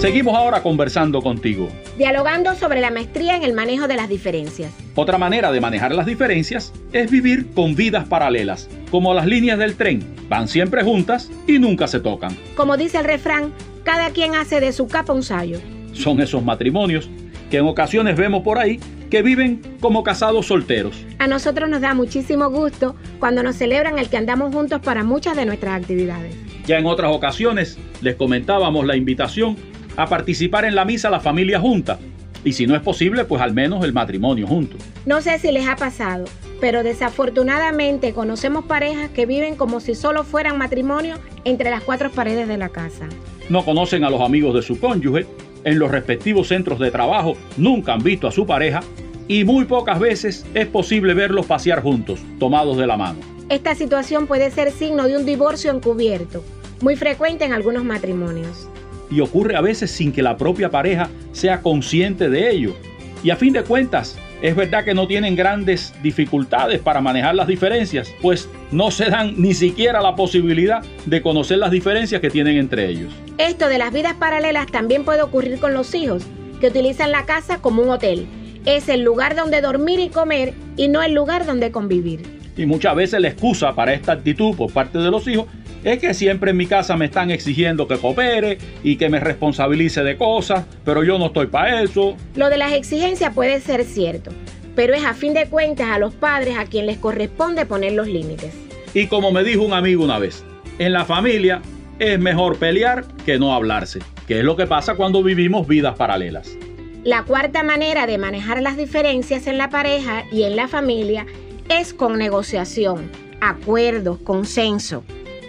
Seguimos 0.00 0.34
ahora 0.34 0.62
conversando 0.62 1.20
contigo. 1.20 1.68
Dialogando 1.98 2.54
sobre 2.54 2.80
la 2.80 2.90
maestría 2.90 3.36
en 3.36 3.42
el 3.42 3.52
manejo 3.52 3.88
de 3.88 3.96
las 3.96 4.08
diferencias. 4.08 4.72
Otra 4.94 5.18
manera 5.18 5.52
de 5.52 5.60
manejar 5.60 5.94
las 5.94 6.06
diferencias 6.06 6.72
es 6.94 7.10
vivir 7.10 7.50
con 7.52 7.76
vidas 7.76 8.08
paralelas, 8.08 8.70
como 8.90 9.12
las 9.12 9.26
líneas 9.26 9.58
del 9.58 9.76
tren. 9.76 10.19
Van 10.30 10.46
siempre 10.46 10.84
juntas 10.84 11.28
y 11.48 11.58
nunca 11.58 11.88
se 11.88 11.98
tocan. 11.98 12.36
Como 12.54 12.76
dice 12.76 12.98
el 12.98 13.04
refrán, 13.04 13.52
cada 13.82 14.10
quien 14.10 14.36
hace 14.36 14.60
de 14.60 14.72
su 14.72 14.86
capa 14.86 15.12
un 15.12 15.24
sayo. 15.24 15.58
Son 15.92 16.20
esos 16.20 16.44
matrimonios 16.44 17.10
que 17.50 17.56
en 17.56 17.66
ocasiones 17.66 18.16
vemos 18.16 18.44
por 18.44 18.60
ahí 18.60 18.78
que 19.10 19.22
viven 19.22 19.60
como 19.80 20.04
casados 20.04 20.46
solteros. 20.46 21.04
A 21.18 21.26
nosotros 21.26 21.68
nos 21.68 21.80
da 21.80 21.94
muchísimo 21.94 22.48
gusto 22.48 22.94
cuando 23.18 23.42
nos 23.42 23.56
celebran 23.56 23.98
el 23.98 24.08
que 24.08 24.18
andamos 24.18 24.54
juntos 24.54 24.80
para 24.80 25.02
muchas 25.02 25.36
de 25.36 25.46
nuestras 25.46 25.80
actividades. 25.80 26.32
Ya 26.64 26.78
en 26.78 26.86
otras 26.86 27.10
ocasiones 27.12 27.76
les 28.00 28.14
comentábamos 28.14 28.86
la 28.86 28.94
invitación 28.94 29.56
a 29.96 30.06
participar 30.06 30.64
en 30.64 30.76
la 30.76 30.84
misa 30.84 31.10
la 31.10 31.18
familia 31.18 31.58
junta. 31.58 31.98
Y 32.44 32.52
si 32.52 32.66
no 32.66 32.74
es 32.74 32.82
posible, 32.82 33.24
pues 33.24 33.42
al 33.42 33.52
menos 33.52 33.84
el 33.84 33.92
matrimonio 33.92 34.46
junto. 34.46 34.76
No 35.04 35.20
sé 35.20 35.38
si 35.38 35.52
les 35.52 35.68
ha 35.68 35.76
pasado, 35.76 36.24
pero 36.60 36.82
desafortunadamente 36.82 38.12
conocemos 38.12 38.64
parejas 38.64 39.10
que 39.10 39.26
viven 39.26 39.56
como 39.56 39.80
si 39.80 39.94
solo 39.94 40.24
fueran 40.24 40.56
matrimonio 40.56 41.16
entre 41.44 41.70
las 41.70 41.82
cuatro 41.82 42.10
paredes 42.10 42.48
de 42.48 42.56
la 42.56 42.70
casa. 42.70 43.06
No 43.48 43.64
conocen 43.64 44.04
a 44.04 44.10
los 44.10 44.20
amigos 44.20 44.54
de 44.54 44.62
su 44.62 44.80
cónyuge, 44.80 45.26
en 45.64 45.78
los 45.78 45.90
respectivos 45.90 46.48
centros 46.48 46.78
de 46.78 46.90
trabajo 46.90 47.36
nunca 47.58 47.92
han 47.92 48.02
visto 48.02 48.26
a 48.26 48.32
su 48.32 48.46
pareja 48.46 48.80
y 49.28 49.44
muy 49.44 49.66
pocas 49.66 50.00
veces 50.00 50.46
es 50.54 50.66
posible 50.66 51.12
verlos 51.12 51.46
pasear 51.46 51.82
juntos, 51.82 52.20
tomados 52.38 52.78
de 52.78 52.86
la 52.86 52.96
mano. 52.96 53.18
Esta 53.50 53.74
situación 53.74 54.26
puede 54.26 54.50
ser 54.50 54.70
signo 54.70 55.06
de 55.06 55.16
un 55.16 55.26
divorcio 55.26 55.70
encubierto, 55.72 56.42
muy 56.80 56.96
frecuente 56.96 57.44
en 57.44 57.52
algunos 57.52 57.84
matrimonios 57.84 58.70
y 59.10 59.20
ocurre 59.20 59.56
a 59.56 59.60
veces 59.60 59.90
sin 59.90 60.12
que 60.12 60.22
la 60.22 60.36
propia 60.36 60.70
pareja 60.70 61.08
sea 61.32 61.60
consciente 61.60 62.30
de 62.30 62.50
ello. 62.50 62.74
Y 63.22 63.30
a 63.30 63.36
fin 63.36 63.52
de 63.52 63.62
cuentas, 63.62 64.16
es 64.40 64.56
verdad 64.56 64.84
que 64.84 64.94
no 64.94 65.06
tienen 65.06 65.36
grandes 65.36 65.92
dificultades 66.02 66.80
para 66.80 67.02
manejar 67.02 67.34
las 67.34 67.46
diferencias, 67.46 68.10
pues 68.22 68.48
no 68.70 68.90
se 68.90 69.10
dan 69.10 69.34
ni 69.36 69.52
siquiera 69.52 70.00
la 70.00 70.16
posibilidad 70.16 70.82
de 71.04 71.20
conocer 71.20 71.58
las 71.58 71.70
diferencias 71.70 72.20
que 72.20 72.30
tienen 72.30 72.56
entre 72.56 72.88
ellos. 72.88 73.12
Esto 73.36 73.68
de 73.68 73.78
las 73.78 73.92
vidas 73.92 74.14
paralelas 74.14 74.66
también 74.68 75.04
puede 75.04 75.22
ocurrir 75.22 75.58
con 75.60 75.74
los 75.74 75.94
hijos, 75.94 76.24
que 76.60 76.68
utilizan 76.68 77.10
la 77.10 77.26
casa 77.26 77.58
como 77.60 77.82
un 77.82 77.90
hotel. 77.90 78.26
Es 78.64 78.88
el 78.88 79.02
lugar 79.02 79.36
donde 79.36 79.60
dormir 79.60 80.00
y 80.00 80.08
comer 80.08 80.54
y 80.76 80.88
no 80.88 81.02
el 81.02 81.12
lugar 81.12 81.44
donde 81.46 81.70
convivir. 81.70 82.22
Y 82.56 82.66
muchas 82.66 82.94
veces 82.94 83.20
la 83.20 83.28
excusa 83.28 83.74
para 83.74 83.94
esta 83.94 84.12
actitud 84.12 84.54
por 84.54 84.72
parte 84.72 84.98
de 84.98 85.10
los 85.10 85.26
hijos 85.28 85.46
es 85.84 85.98
que 85.98 86.14
siempre 86.14 86.50
en 86.50 86.56
mi 86.56 86.66
casa 86.66 86.96
me 86.96 87.06
están 87.06 87.30
exigiendo 87.30 87.88
que 87.88 87.98
coopere 87.98 88.58
y 88.82 88.96
que 88.96 89.08
me 89.08 89.20
responsabilice 89.20 90.02
de 90.02 90.16
cosas, 90.16 90.64
pero 90.84 91.04
yo 91.04 91.18
no 91.18 91.26
estoy 91.26 91.46
para 91.46 91.82
eso. 91.82 92.16
Lo 92.34 92.50
de 92.50 92.58
las 92.58 92.72
exigencias 92.72 93.32
puede 93.34 93.60
ser 93.60 93.84
cierto, 93.84 94.30
pero 94.74 94.94
es 94.94 95.04
a 95.04 95.14
fin 95.14 95.34
de 95.34 95.46
cuentas 95.46 95.88
a 95.88 95.98
los 95.98 96.14
padres 96.14 96.56
a 96.58 96.66
quien 96.66 96.86
les 96.86 96.98
corresponde 96.98 97.66
poner 97.66 97.92
los 97.92 98.08
límites. 98.08 98.52
Y 98.92 99.06
como 99.06 99.32
me 99.32 99.44
dijo 99.44 99.62
un 99.62 99.72
amigo 99.72 100.04
una 100.04 100.18
vez, 100.18 100.44
en 100.78 100.92
la 100.92 101.04
familia 101.04 101.62
es 101.98 102.18
mejor 102.18 102.58
pelear 102.58 103.04
que 103.24 103.38
no 103.38 103.54
hablarse, 103.54 104.00
que 104.26 104.40
es 104.40 104.44
lo 104.44 104.56
que 104.56 104.66
pasa 104.66 104.94
cuando 104.94 105.22
vivimos 105.22 105.66
vidas 105.66 105.96
paralelas. 105.96 106.56
La 107.04 107.24
cuarta 107.24 107.62
manera 107.62 108.06
de 108.06 108.18
manejar 108.18 108.60
las 108.60 108.76
diferencias 108.76 109.46
en 109.46 109.56
la 109.56 109.70
pareja 109.70 110.24
y 110.30 110.42
en 110.42 110.56
la 110.56 110.68
familia 110.68 111.24
es 111.70 111.94
con 111.94 112.18
negociación, 112.18 113.10
acuerdos, 113.40 114.18
consenso 114.18 115.02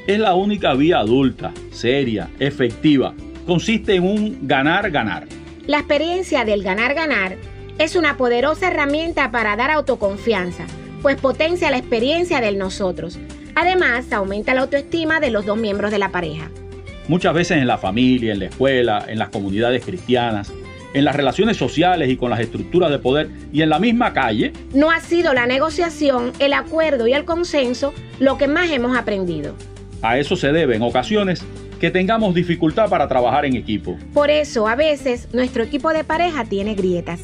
es 0.07 0.19
la 0.19 0.35
única 0.35 0.73
vía 0.73 0.99
adulta, 0.99 1.51
seria, 1.71 2.29
efectiva. 2.39 3.13
Consiste 3.45 3.95
en 3.95 4.03
un 4.03 4.47
ganar-ganar. 4.47 5.27
La 5.67 5.79
experiencia 5.79 6.43
del 6.43 6.63
ganar-ganar 6.63 7.37
es 7.77 7.95
una 7.95 8.17
poderosa 8.17 8.67
herramienta 8.67 9.31
para 9.31 9.55
dar 9.55 9.71
autoconfianza, 9.71 10.65
pues 11.01 11.19
potencia 11.19 11.71
la 11.71 11.77
experiencia 11.77 12.41
del 12.41 12.57
nosotros. 12.57 13.19
Además, 13.55 14.11
aumenta 14.11 14.53
la 14.53 14.61
autoestima 14.61 15.19
de 15.19 15.31
los 15.31 15.45
dos 15.45 15.57
miembros 15.57 15.91
de 15.91 15.99
la 15.99 16.09
pareja. 16.09 16.49
Muchas 17.07 17.33
veces 17.33 17.57
en 17.57 17.67
la 17.67 17.77
familia, 17.77 18.33
en 18.33 18.39
la 18.39 18.45
escuela, 18.45 19.05
en 19.07 19.19
las 19.19 19.29
comunidades 19.29 19.83
cristianas, 19.83 20.51
en 20.93 21.05
las 21.05 21.15
relaciones 21.15 21.57
sociales 21.57 22.09
y 22.09 22.17
con 22.17 22.29
las 22.29 22.39
estructuras 22.39 22.89
de 22.89 22.99
poder 22.99 23.29
y 23.51 23.61
en 23.61 23.69
la 23.69 23.79
misma 23.79 24.13
calle. 24.13 24.53
No 24.73 24.91
ha 24.91 24.99
sido 24.99 25.33
la 25.33 25.45
negociación, 25.45 26.31
el 26.39 26.53
acuerdo 26.53 27.07
y 27.07 27.13
el 27.13 27.25
consenso 27.25 27.93
lo 28.19 28.37
que 28.37 28.47
más 28.47 28.69
hemos 28.71 28.97
aprendido. 28.97 29.55
A 30.01 30.17
eso 30.17 30.35
se 30.35 30.51
debe 30.51 30.75
en 30.75 30.81
ocasiones 30.81 31.43
que 31.79 31.91
tengamos 31.91 32.33
dificultad 32.33 32.89
para 32.89 33.07
trabajar 33.07 33.45
en 33.45 33.55
equipo. 33.55 33.97
Por 34.13 34.29
eso, 34.31 34.67
a 34.67 34.75
veces, 34.75 35.27
nuestro 35.31 35.63
equipo 35.63 35.91
de 35.91 36.03
pareja 36.03 36.43
tiene 36.45 36.73
grietas. 36.73 37.21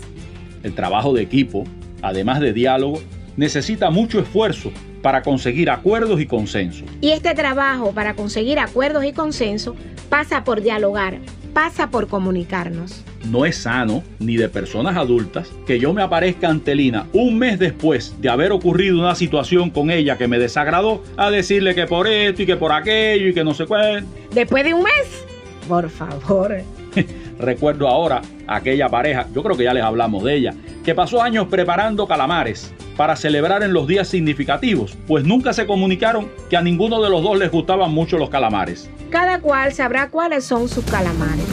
El 0.61 0.73
trabajo 0.73 1.13
de 1.13 1.23
equipo, 1.23 1.63
además 2.01 2.39
de 2.39 2.53
diálogo, 2.53 3.01
necesita 3.35 3.89
mucho 3.89 4.19
esfuerzo 4.19 4.71
para 5.01 5.23
conseguir 5.23 5.69
acuerdos 5.69 6.21
y 6.21 6.27
consenso. 6.27 6.85
Y 7.01 7.11
este 7.11 7.33
trabajo 7.33 7.93
para 7.93 8.15
conseguir 8.15 8.59
acuerdos 8.59 9.05
y 9.05 9.13
consenso 9.13 9.75
pasa 10.09 10.43
por 10.43 10.61
dialogar, 10.61 11.19
pasa 11.57 11.89
por 11.89 12.07
comunicarnos. 12.07 13.03
No 13.31 13.43
es 13.43 13.57
sano, 13.57 14.03
ni 14.19 14.37
de 14.37 14.47
personas 14.47 14.95
adultas, 14.95 15.49
que 15.65 15.79
yo 15.79 15.91
me 15.91 16.03
aparezca 16.03 16.49
ante 16.49 16.75
Lina 16.75 17.07
un 17.13 17.39
mes 17.39 17.57
después 17.57 18.13
de 18.21 18.29
haber 18.29 18.51
ocurrido 18.51 18.99
una 18.99 19.15
situación 19.15 19.71
con 19.71 19.89
ella 19.89 20.19
que 20.19 20.27
me 20.27 20.37
desagradó, 20.37 21.03
a 21.17 21.31
decirle 21.31 21.73
que 21.73 21.87
por 21.87 22.05
esto 22.05 22.43
y 22.43 22.45
que 22.45 22.57
por 22.57 22.71
aquello 22.71 23.29
y 23.29 23.33
que 23.33 23.43
no 23.43 23.55
sé 23.55 23.65
cuál. 23.65 24.05
Después 24.35 24.65
de 24.65 24.75
un 24.75 24.83
mes, 24.83 25.25
por 25.67 25.89
favor. 25.89 26.61
Recuerdo 27.39 27.87
ahora 27.87 28.21
aquella 28.45 28.87
pareja, 28.87 29.25
yo 29.33 29.41
creo 29.41 29.57
que 29.57 29.63
ya 29.63 29.73
les 29.73 29.81
hablamos 29.81 30.23
de 30.25 30.35
ella, 30.35 30.53
que 30.85 30.93
pasó 30.93 31.23
años 31.23 31.47
preparando 31.47 32.05
calamares 32.05 32.71
para 32.97 33.15
celebrar 33.15 33.63
en 33.63 33.71
los 33.71 33.88
días 33.88 34.07
significativos, 34.07 34.97
pues 35.07 35.23
nunca 35.23 35.53
se 35.53 35.67
comunicaron 35.67 36.29
que 36.49 36.57
a 36.57 36.62
ninguno 36.62 37.01
de 37.01 37.10
los 37.10 37.21
dos 37.21 37.38
les 37.38 37.51
gustaban 37.51 37.91
mucho 37.93 38.17
los 38.17 38.29
calamares. 38.29 38.89
Cada 39.12 39.39
cual 39.39 39.71
sabrá 39.71 40.10
cuáles 40.10 40.43
son 40.43 40.67
sus 40.67 40.83
calamares. 40.83 41.45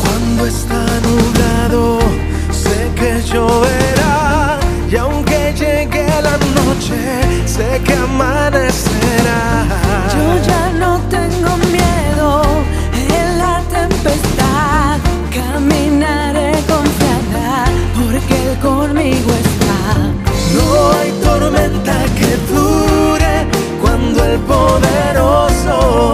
Cuando 0.00 0.46
está 0.46 0.84
nublado, 1.00 1.98
sé 2.52 2.90
que 2.94 3.20
lloverá. 3.32 4.60
Y 4.90 4.96
aunque 4.96 5.52
llegue 5.58 6.06
la 6.22 6.36
noche, 6.36 7.46
sé 7.46 7.80
que 7.84 7.94
amanecerá. 7.94 9.66
Yo 10.12 10.46
ya 10.46 10.72
no 10.78 11.00
tengo 11.08 11.56
miedo 11.72 12.42
en 12.92 13.38
la 13.38 13.60
tempestad. 13.70 14.98
Caminaré 15.32 16.52
confiada 16.68 17.64
porque 17.94 18.50
Él 18.50 18.58
conmigo 18.60 19.30
está. 19.32 19.43
No 20.74 20.90
hay 20.90 21.12
tormenta 21.22 22.04
que 22.18 22.30
dure 22.52 23.46
cuando 23.80 24.24
el 24.24 24.40
poderoso 24.40 26.13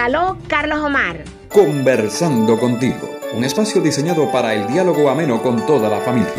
regaló 0.00 0.38
Carlos 0.48 0.78
Omar. 0.78 1.24
Conversando 1.50 2.58
contigo, 2.58 3.18
un 3.34 3.44
espacio 3.44 3.82
diseñado 3.82 4.32
para 4.32 4.54
el 4.54 4.66
diálogo 4.66 5.10
ameno 5.10 5.42
con 5.42 5.66
toda 5.66 5.90
la 5.90 5.98
familia. 5.98 6.30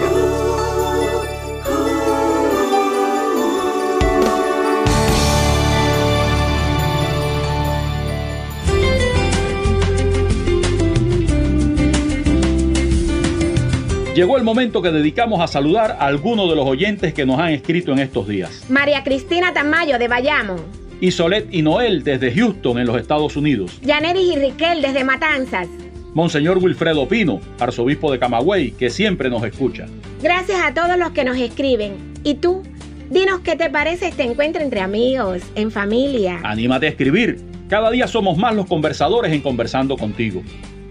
Llegó 14.15 14.37
el 14.37 14.43
momento 14.43 14.81
que 14.81 14.89
dedicamos 14.89 15.39
a 15.39 15.45
saludar 15.45 15.97
a 15.99 16.07
algunos 16.07 16.49
de 16.49 16.55
los 16.55 16.65
oyentes 16.65 17.13
que 17.13 17.27
nos 17.27 17.39
han 17.39 17.49
escrito 17.49 17.91
en 17.91 17.99
estos 17.99 18.27
días. 18.27 18.65
María 18.69 19.03
Cristina 19.03 19.53
Tamayo 19.53 19.99
de 19.99 20.07
Bayamo. 20.07 20.80
Y 21.01 21.09
Solet 21.09 21.47
y 21.51 21.63
Noel 21.63 22.03
desde 22.03 22.31
Houston, 22.31 22.77
en 22.77 22.85
los 22.85 22.95
Estados 22.95 23.35
Unidos. 23.35 23.79
Yaneris 23.81 24.33
y 24.33 24.35
Riquel 24.37 24.83
desde 24.83 25.03
Matanzas. 25.03 25.67
Monseñor 26.13 26.59
Wilfredo 26.59 27.07
Pino, 27.07 27.41
arzobispo 27.59 28.11
de 28.11 28.19
Camagüey, 28.19 28.69
que 28.73 28.91
siempre 28.91 29.27
nos 29.27 29.43
escucha. 29.43 29.87
Gracias 30.21 30.61
a 30.63 30.75
todos 30.75 30.99
los 30.99 31.09
que 31.09 31.23
nos 31.23 31.37
escriben. 31.37 31.95
¿Y 32.23 32.35
tú? 32.35 32.61
Dinos 33.09 33.39
qué 33.39 33.55
te 33.55 33.71
parece 33.71 34.09
este 34.09 34.21
encuentro 34.21 34.61
entre 34.61 34.79
amigos, 34.81 35.41
en 35.55 35.71
familia. 35.71 36.39
Anímate 36.43 36.85
a 36.85 36.89
escribir. 36.89 37.39
Cada 37.67 37.89
día 37.89 38.05
somos 38.05 38.37
más 38.37 38.55
los 38.55 38.67
conversadores 38.67 39.33
en 39.33 39.41
Conversando 39.41 39.97
contigo. 39.97 40.43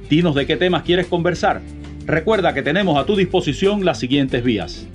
Dinos 0.09 0.35
de 0.35 0.45
qué 0.45 0.57
temas 0.57 0.83
quieres 0.83 1.07
conversar. 1.07 1.61
Recuerda 2.05 2.53
que 2.53 2.63
tenemos 2.63 2.99
a 2.99 3.07
tu 3.07 3.15
disposición 3.15 3.85
las 3.85 4.01
siguientes 4.01 4.43
vías. 4.43 4.89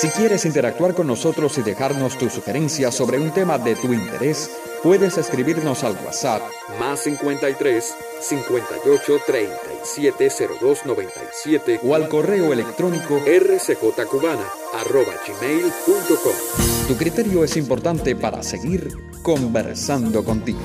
Si 0.00 0.10
quieres 0.10 0.44
interactuar 0.44 0.94
con 0.94 1.08
nosotros 1.08 1.58
y 1.58 1.62
dejarnos 1.62 2.16
tus 2.16 2.32
sugerencias 2.32 2.94
sobre 2.94 3.18
un 3.18 3.32
tema 3.32 3.58
de 3.58 3.74
tu 3.74 3.92
interés, 3.92 4.48
puedes 4.80 5.18
escribirnos 5.18 5.82
al 5.82 5.96
WhatsApp 6.04 6.40
más 6.78 7.00
53 7.00 7.96
58 8.20 9.18
37 9.26 10.30
02 10.60 10.86
97 10.86 11.80
o 11.82 11.96
al 11.96 12.08
correo 12.08 12.52
electrónico 12.52 13.18
rcjcubana 13.26 14.46
arroba 14.72 15.14
gmail.com. 15.26 16.86
Tu 16.86 16.96
criterio 16.96 17.42
es 17.42 17.56
importante 17.56 18.14
para 18.14 18.44
seguir 18.44 18.92
conversando 19.22 20.24
contigo. 20.24 20.60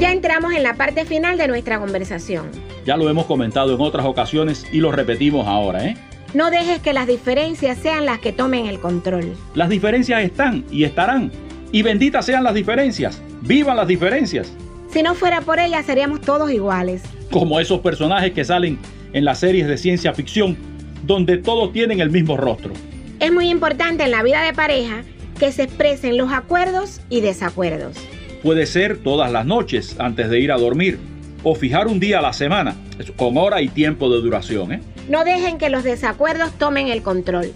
Ya 0.00 0.10
entramos 0.10 0.52
en 0.54 0.64
la 0.64 0.74
parte 0.74 1.04
final 1.04 1.38
de 1.38 1.46
nuestra 1.46 1.78
conversación. 1.78 2.73
Ya 2.84 2.98
lo 2.98 3.08
hemos 3.08 3.24
comentado 3.24 3.74
en 3.74 3.80
otras 3.80 4.04
ocasiones 4.04 4.66
y 4.70 4.78
lo 4.78 4.92
repetimos 4.92 5.46
ahora, 5.46 5.86
¿eh? 5.86 5.96
No 6.34 6.50
dejes 6.50 6.80
que 6.80 6.92
las 6.92 7.06
diferencias 7.06 7.78
sean 7.78 8.04
las 8.04 8.18
que 8.18 8.32
tomen 8.32 8.66
el 8.66 8.78
control. 8.78 9.34
Las 9.54 9.70
diferencias 9.70 10.22
están 10.22 10.64
y 10.70 10.84
estarán. 10.84 11.32
Y 11.72 11.82
benditas 11.82 12.26
sean 12.26 12.44
las 12.44 12.52
diferencias. 12.54 13.22
¡Vivan 13.40 13.76
las 13.76 13.88
diferencias! 13.88 14.52
Si 14.90 15.02
no 15.02 15.14
fuera 15.14 15.40
por 15.40 15.60
ellas, 15.60 15.86
seríamos 15.86 16.20
todos 16.20 16.50
iguales. 16.50 17.02
Como 17.30 17.58
esos 17.58 17.80
personajes 17.80 18.32
que 18.32 18.44
salen 18.44 18.78
en 19.14 19.24
las 19.24 19.38
series 19.38 19.66
de 19.66 19.78
ciencia 19.78 20.12
ficción, 20.12 20.56
donde 21.04 21.38
todos 21.38 21.72
tienen 21.72 22.00
el 22.00 22.10
mismo 22.10 22.36
rostro. 22.36 22.74
Es 23.18 23.32
muy 23.32 23.48
importante 23.48 24.04
en 24.04 24.10
la 24.10 24.22
vida 24.22 24.42
de 24.42 24.52
pareja 24.52 25.04
que 25.38 25.52
se 25.52 25.62
expresen 25.62 26.18
los 26.18 26.32
acuerdos 26.32 27.00
y 27.08 27.22
desacuerdos. 27.22 27.96
Puede 28.42 28.66
ser 28.66 28.98
todas 28.98 29.32
las 29.32 29.46
noches 29.46 29.96
antes 29.98 30.28
de 30.28 30.40
ir 30.40 30.52
a 30.52 30.58
dormir 30.58 30.98
o 31.44 31.54
fijar 31.54 31.86
un 31.86 32.00
día 32.00 32.18
a 32.18 32.22
la 32.22 32.32
semana 32.32 32.74
con 33.16 33.36
hora 33.36 33.62
y 33.62 33.68
tiempo 33.68 34.10
de 34.10 34.20
duración. 34.20 34.72
¿eh? 34.72 34.80
No 35.08 35.24
dejen 35.24 35.58
que 35.58 35.68
los 35.68 35.84
desacuerdos 35.84 36.52
tomen 36.58 36.88
el 36.88 37.02
control. 37.02 37.52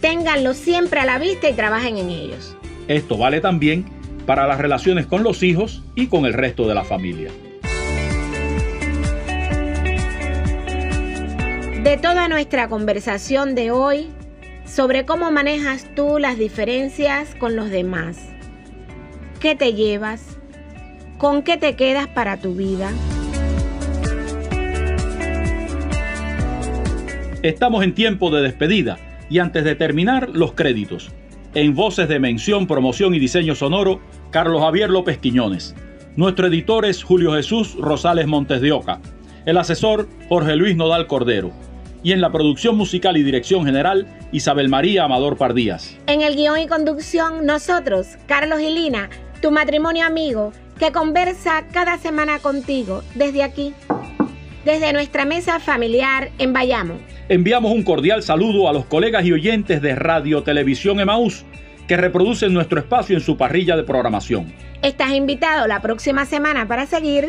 Ténganlos 0.00 0.56
siempre 0.56 1.00
a 1.00 1.06
la 1.06 1.18
vista 1.18 1.48
y 1.48 1.54
trabajen 1.54 1.98
en 1.98 2.10
ellos. 2.10 2.56
Esto 2.86 3.16
vale 3.16 3.40
también 3.40 3.86
para 4.26 4.46
las 4.46 4.58
relaciones 4.58 5.06
con 5.06 5.22
los 5.22 5.42
hijos 5.42 5.82
y 5.94 6.06
con 6.06 6.26
el 6.26 6.34
resto 6.34 6.68
de 6.68 6.74
la 6.74 6.84
familia. 6.84 7.30
De 11.82 11.96
toda 11.96 12.28
nuestra 12.28 12.68
conversación 12.68 13.54
de 13.54 13.70
hoy 13.70 14.08
sobre 14.66 15.06
cómo 15.06 15.30
manejas 15.30 15.86
tú 15.96 16.18
las 16.18 16.38
diferencias 16.38 17.34
con 17.36 17.56
los 17.56 17.70
demás, 17.70 18.18
¿qué 19.40 19.56
te 19.56 19.72
llevas? 19.72 20.38
¿Con 21.18 21.42
qué 21.42 21.56
te 21.56 21.76
quedas 21.76 22.06
para 22.06 22.36
tu 22.36 22.54
vida? 22.54 22.90
Estamos 27.42 27.82
en 27.84 27.94
tiempo 27.94 28.30
de 28.30 28.42
despedida 28.42 28.98
y 29.30 29.38
antes 29.38 29.64
de 29.64 29.74
terminar, 29.74 30.28
los 30.34 30.52
créditos. 30.52 31.10
En 31.54 31.74
voces 31.74 32.06
de 32.06 32.18
mención, 32.18 32.66
promoción 32.66 33.14
y 33.14 33.18
diseño 33.18 33.54
sonoro, 33.54 34.02
Carlos 34.30 34.60
Javier 34.60 34.90
López 34.90 35.16
Quiñones. 35.16 35.74
Nuestro 36.16 36.48
editor 36.48 36.84
es 36.84 37.02
Julio 37.02 37.32
Jesús 37.32 37.76
Rosales 37.80 38.26
Montes 38.26 38.60
de 38.60 38.72
Oca. 38.72 39.00
El 39.46 39.56
asesor, 39.56 40.06
Jorge 40.28 40.54
Luis 40.54 40.76
Nodal 40.76 41.06
Cordero. 41.06 41.50
Y 42.02 42.12
en 42.12 42.20
la 42.20 42.30
producción 42.30 42.76
musical 42.76 43.16
y 43.16 43.22
dirección 43.22 43.64
general, 43.64 44.06
Isabel 44.32 44.68
María 44.68 45.04
Amador 45.04 45.38
Pardías. 45.38 45.96
En 46.08 46.20
el 46.20 46.36
guion 46.36 46.58
y 46.58 46.66
conducción, 46.66 47.46
nosotros, 47.46 48.18
Carlos 48.26 48.60
y 48.60 48.68
Lina, 48.68 49.08
tu 49.40 49.50
matrimonio 49.50 50.04
amigo, 50.04 50.52
que 50.78 50.92
conversa 50.92 51.64
cada 51.72 51.96
semana 51.96 52.38
contigo 52.38 53.02
desde 53.14 53.42
aquí, 53.42 53.72
desde 54.64 54.92
nuestra 54.92 55.24
mesa 55.24 55.60
familiar 55.60 56.30
en 56.38 56.52
Bayamo. 56.52 56.94
Enviamos 57.28 57.72
un 57.72 57.82
cordial 57.82 58.22
saludo 58.22 58.68
a 58.68 58.72
los 58.72 58.86
colegas 58.86 59.24
y 59.24 59.32
oyentes 59.32 59.80
de 59.82 59.94
Radio 59.94 60.42
Televisión 60.42 61.00
Emaús 61.00 61.44
que 61.86 61.96
reproducen 61.96 62.52
nuestro 62.52 62.78
espacio 62.78 63.16
en 63.16 63.22
su 63.22 63.36
parrilla 63.36 63.76
de 63.76 63.82
programación. 63.82 64.52
Estás 64.82 65.12
invitado 65.12 65.66
la 65.66 65.80
próxima 65.80 66.24
semana 66.24 66.66
para 66.66 66.86
seguir 66.86 67.28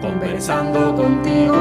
conversando 0.00 0.94
contigo. 0.94 1.56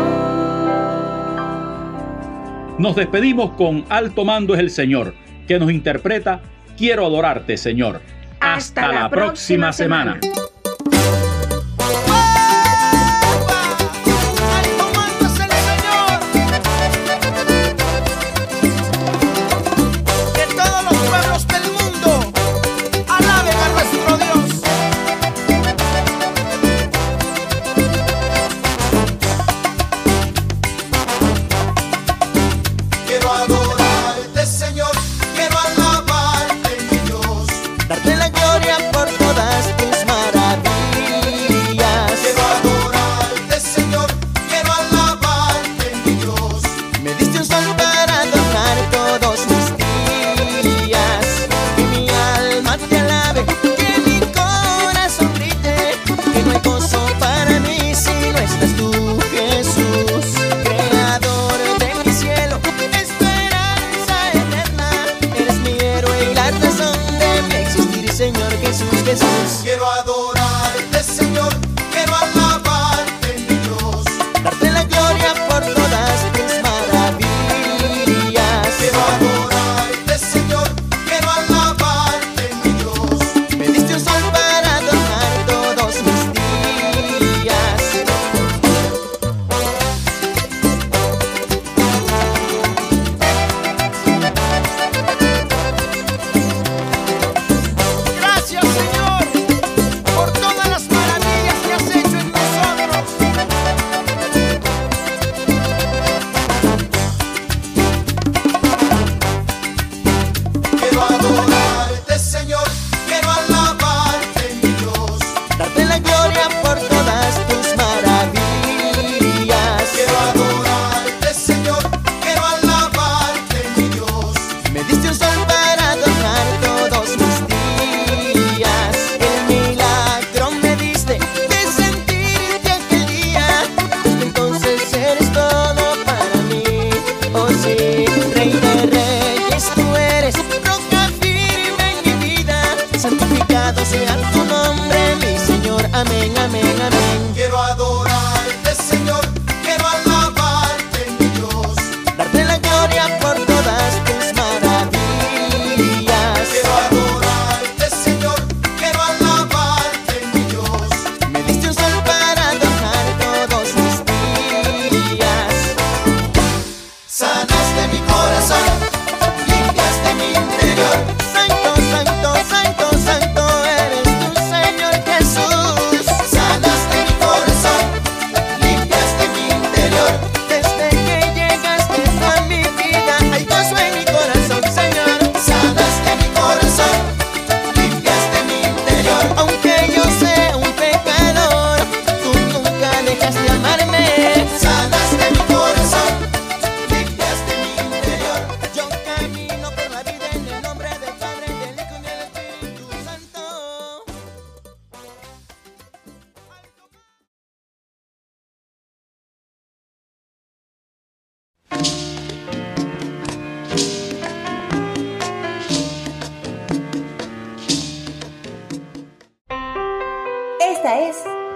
Nos 2.78 2.96
despedimos 2.96 3.52
con 3.52 3.84
Alto 3.90 4.24
Mando 4.24 4.54
es 4.54 4.62
el 4.62 4.70
Señor, 4.70 5.14
que 5.48 5.60
nos 5.60 5.72
interpreta 5.72 6.42
Quiero 6.80 7.06
adorarte, 7.06 7.58
Señor. 7.58 8.00
Hasta, 8.40 8.88
la, 8.88 9.10
próxima, 9.10 9.74
semana. 9.74 10.18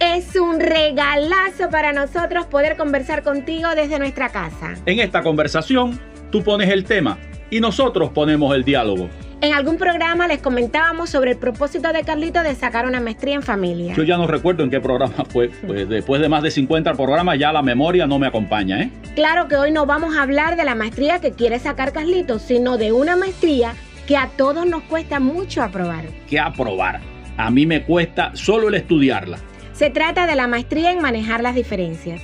Es 0.00 0.34
un 0.34 0.60
regalazo 0.60 1.68
para 1.70 1.92
nosotros 1.92 2.46
poder 2.46 2.78
conversar 2.78 3.22
contigo 3.22 3.68
desde 3.76 3.98
nuestra 3.98 4.30
casa. 4.30 4.72
En 4.86 4.98
esta 4.98 5.22
conversación, 5.22 6.00
tú 6.30 6.42
pones 6.42 6.70
el 6.70 6.84
tema 6.84 7.18
y 7.50 7.60
nosotros 7.60 8.08
ponemos 8.08 8.54
el 8.54 8.64
diálogo. 8.64 9.10
En 9.42 9.52
algún 9.52 9.76
programa 9.76 10.26
les 10.26 10.40
comentábamos 10.40 11.10
sobre 11.10 11.32
el 11.32 11.36
propósito 11.36 11.92
de 11.92 12.02
Carlito 12.02 12.42
de 12.42 12.54
sacar 12.54 12.86
una 12.86 12.98
maestría 12.98 13.34
en 13.34 13.42
familia. 13.42 13.92
Yo 13.94 14.02
ya 14.02 14.16
no 14.16 14.26
recuerdo 14.26 14.64
en 14.64 14.70
qué 14.70 14.80
programa 14.80 15.22
fue, 15.28 15.50
pues 15.66 15.86
después 15.86 16.22
de 16.22 16.30
más 16.30 16.42
de 16.42 16.50
50 16.50 16.94
programas 16.94 17.38
ya 17.38 17.52
la 17.52 17.60
memoria 17.60 18.06
no 18.06 18.18
me 18.18 18.26
acompaña, 18.26 18.80
¿eh? 18.80 18.90
Claro 19.14 19.48
que 19.48 19.56
hoy 19.56 19.70
no 19.70 19.84
vamos 19.84 20.16
a 20.16 20.22
hablar 20.22 20.56
de 20.56 20.64
la 20.64 20.74
maestría 20.74 21.18
que 21.20 21.32
quiere 21.32 21.58
sacar 21.58 21.92
Carlito, 21.92 22.38
sino 22.38 22.78
de 22.78 22.92
una 22.92 23.16
maestría 23.16 23.74
que 24.06 24.16
a 24.16 24.30
todos 24.34 24.64
nos 24.64 24.82
cuesta 24.84 25.20
mucho 25.20 25.62
aprobar. 25.62 26.06
¿Qué 26.26 26.40
aprobar? 26.40 27.00
A 27.36 27.50
mí 27.50 27.66
me 27.66 27.82
cuesta 27.82 28.30
solo 28.34 28.68
el 28.68 28.76
estudiarla. 28.76 29.38
Se 29.80 29.88
trata 29.88 30.26
de 30.26 30.34
la 30.34 30.46
maestría 30.46 30.92
en 30.92 31.00
manejar 31.00 31.42
las 31.42 31.54
diferencias. 31.54 32.20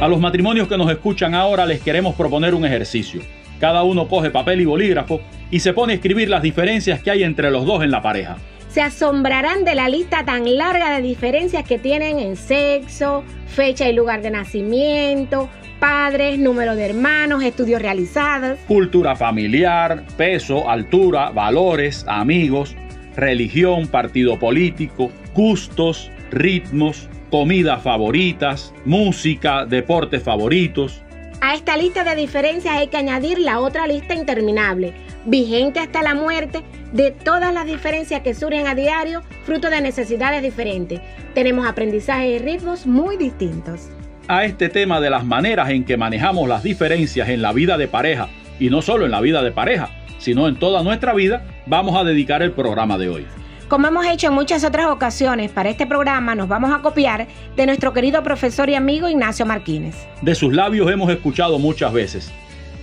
A 0.00 0.06
los 0.06 0.20
matrimonios 0.20 0.68
que 0.68 0.78
nos 0.78 0.88
escuchan 0.88 1.34
ahora 1.34 1.66
les 1.66 1.82
queremos 1.82 2.14
proponer 2.14 2.54
un 2.54 2.64
ejercicio. 2.64 3.22
Cada 3.58 3.82
uno 3.82 4.06
coge 4.06 4.30
papel 4.30 4.60
y 4.60 4.66
bolígrafo 4.66 5.20
y 5.50 5.58
se 5.58 5.72
pone 5.72 5.94
a 5.94 5.96
escribir 5.96 6.28
las 6.28 6.42
diferencias 6.42 7.02
que 7.02 7.10
hay 7.10 7.24
entre 7.24 7.50
los 7.50 7.66
dos 7.66 7.82
en 7.82 7.90
la 7.90 8.02
pareja. 8.02 8.36
Se 8.68 8.80
asombrarán 8.80 9.64
de 9.64 9.74
la 9.74 9.88
lista 9.88 10.24
tan 10.24 10.56
larga 10.56 10.94
de 10.94 11.02
diferencias 11.02 11.66
que 11.66 11.80
tienen 11.80 12.20
en 12.20 12.36
sexo, 12.36 13.24
fecha 13.48 13.88
y 13.88 13.94
lugar 13.94 14.22
de 14.22 14.30
nacimiento, 14.30 15.48
padres, 15.80 16.38
número 16.38 16.76
de 16.76 16.86
hermanos, 16.86 17.42
estudios 17.42 17.82
realizados. 17.82 18.60
Cultura 18.68 19.16
familiar, 19.16 20.04
peso, 20.16 20.70
altura, 20.70 21.30
valores, 21.30 22.04
amigos, 22.06 22.76
religión, 23.16 23.88
partido 23.88 24.38
político, 24.38 25.10
gustos, 25.34 26.10
ritmos, 26.30 27.08
comidas 27.30 27.82
favoritas, 27.82 28.72
música, 28.84 29.66
deportes 29.66 30.22
favoritos. 30.22 31.02
A 31.40 31.54
esta 31.54 31.76
lista 31.76 32.04
de 32.04 32.16
diferencias 32.16 32.76
hay 32.76 32.88
que 32.88 32.96
añadir 32.96 33.38
la 33.38 33.60
otra 33.60 33.86
lista 33.86 34.14
interminable, 34.14 34.94
vigente 35.26 35.80
hasta 35.80 36.02
la 36.02 36.14
muerte, 36.14 36.62
de 36.92 37.10
todas 37.10 37.52
las 37.52 37.66
diferencias 37.66 38.22
que 38.22 38.34
surgen 38.34 38.66
a 38.66 38.74
diario, 38.74 39.22
fruto 39.44 39.68
de 39.68 39.80
necesidades 39.80 40.42
diferentes. 40.42 41.00
Tenemos 41.34 41.66
aprendizajes 41.66 42.40
y 42.40 42.44
ritmos 42.44 42.86
muy 42.86 43.16
distintos. 43.16 43.88
A 44.28 44.44
este 44.44 44.68
tema 44.68 45.00
de 45.00 45.10
las 45.10 45.24
maneras 45.24 45.70
en 45.70 45.84
que 45.84 45.96
manejamos 45.96 46.48
las 46.48 46.62
diferencias 46.62 47.28
en 47.28 47.42
la 47.42 47.52
vida 47.52 47.76
de 47.76 47.88
pareja, 47.88 48.28
y 48.60 48.70
no 48.70 48.80
solo 48.80 49.04
en 49.04 49.10
la 49.10 49.20
vida 49.20 49.42
de 49.42 49.50
pareja, 49.50 49.90
sino 50.24 50.48
en 50.48 50.56
toda 50.56 50.82
nuestra 50.82 51.12
vida, 51.12 51.44
vamos 51.66 51.94
a 51.96 52.02
dedicar 52.02 52.42
el 52.42 52.52
programa 52.52 52.96
de 52.96 53.10
hoy. 53.10 53.26
Como 53.68 53.86
hemos 53.86 54.06
hecho 54.06 54.28
en 54.28 54.32
muchas 54.32 54.64
otras 54.64 54.86
ocasiones, 54.86 55.50
para 55.50 55.68
este 55.68 55.86
programa 55.86 56.34
nos 56.34 56.48
vamos 56.48 56.72
a 56.72 56.80
copiar 56.80 57.26
de 57.56 57.66
nuestro 57.66 57.92
querido 57.92 58.22
profesor 58.22 58.70
y 58.70 58.74
amigo 58.74 59.06
Ignacio 59.06 59.44
Martínez. 59.44 59.94
De 60.22 60.34
sus 60.34 60.54
labios 60.54 60.90
hemos 60.90 61.10
escuchado 61.10 61.58
muchas 61.58 61.92
veces. 61.92 62.32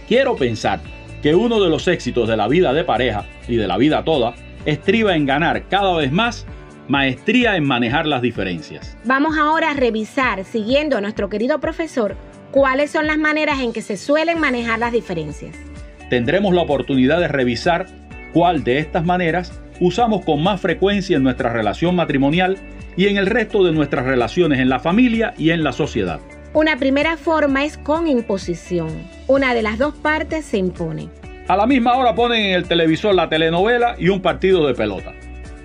Quiero 0.07 0.35
pensar 0.35 0.81
que 1.23 1.33
uno 1.33 1.59
de 1.59 1.69
los 1.69 1.87
éxitos 1.87 2.29
de 2.29 2.37
la 2.37 2.47
vida 2.47 2.73
de 2.73 2.83
pareja 2.83 3.25
y 3.47 3.55
de 3.55 3.67
la 3.67 3.77
vida 3.77 4.03
toda 4.03 4.35
estriba 4.65 5.15
en 5.15 5.25
ganar 5.25 5.63
cada 5.67 5.95
vez 5.95 6.11
más 6.11 6.45
maestría 6.87 7.55
en 7.55 7.63
manejar 7.63 8.05
las 8.05 8.21
diferencias. 8.21 8.95
Vamos 9.05 9.35
ahora 9.35 9.71
a 9.71 9.73
revisar, 9.73 10.45
siguiendo 10.45 10.97
a 10.97 11.01
nuestro 11.01 11.27
querido 11.27 11.59
profesor, 11.59 12.15
cuáles 12.51 12.91
son 12.91 13.07
las 13.07 13.17
maneras 13.17 13.61
en 13.61 13.73
que 13.73 13.81
se 13.81 13.97
suelen 13.97 14.39
manejar 14.39 14.77
las 14.77 14.91
diferencias. 14.91 15.70
Tendremos 16.11 16.53
la 16.53 16.63
oportunidad 16.63 17.21
de 17.21 17.29
revisar 17.29 17.85
cuál 18.33 18.65
de 18.65 18.79
estas 18.79 19.05
maneras 19.05 19.57
usamos 19.79 20.25
con 20.25 20.43
más 20.43 20.59
frecuencia 20.59 21.15
en 21.15 21.23
nuestra 21.23 21.53
relación 21.53 21.95
matrimonial 21.95 22.57
y 22.97 23.07
en 23.07 23.15
el 23.15 23.27
resto 23.27 23.63
de 23.63 23.71
nuestras 23.71 24.05
relaciones 24.05 24.59
en 24.59 24.67
la 24.67 24.81
familia 24.81 25.33
y 25.37 25.51
en 25.51 25.63
la 25.63 25.71
sociedad. 25.71 26.19
Una 26.53 26.75
primera 26.75 27.15
forma 27.15 27.63
es 27.63 27.77
con 27.77 28.07
imposición. 28.07 28.89
Una 29.27 29.53
de 29.53 29.61
las 29.61 29.77
dos 29.77 29.95
partes 29.95 30.43
se 30.43 30.57
impone. 30.57 31.07
A 31.47 31.55
la 31.55 31.65
misma 31.65 31.95
hora 31.95 32.13
ponen 32.13 32.41
en 32.41 32.55
el 32.55 32.67
televisor 32.67 33.15
la 33.15 33.29
telenovela 33.29 33.95
y 33.97 34.09
un 34.09 34.21
partido 34.21 34.67
de 34.67 34.73
pelota. 34.73 35.13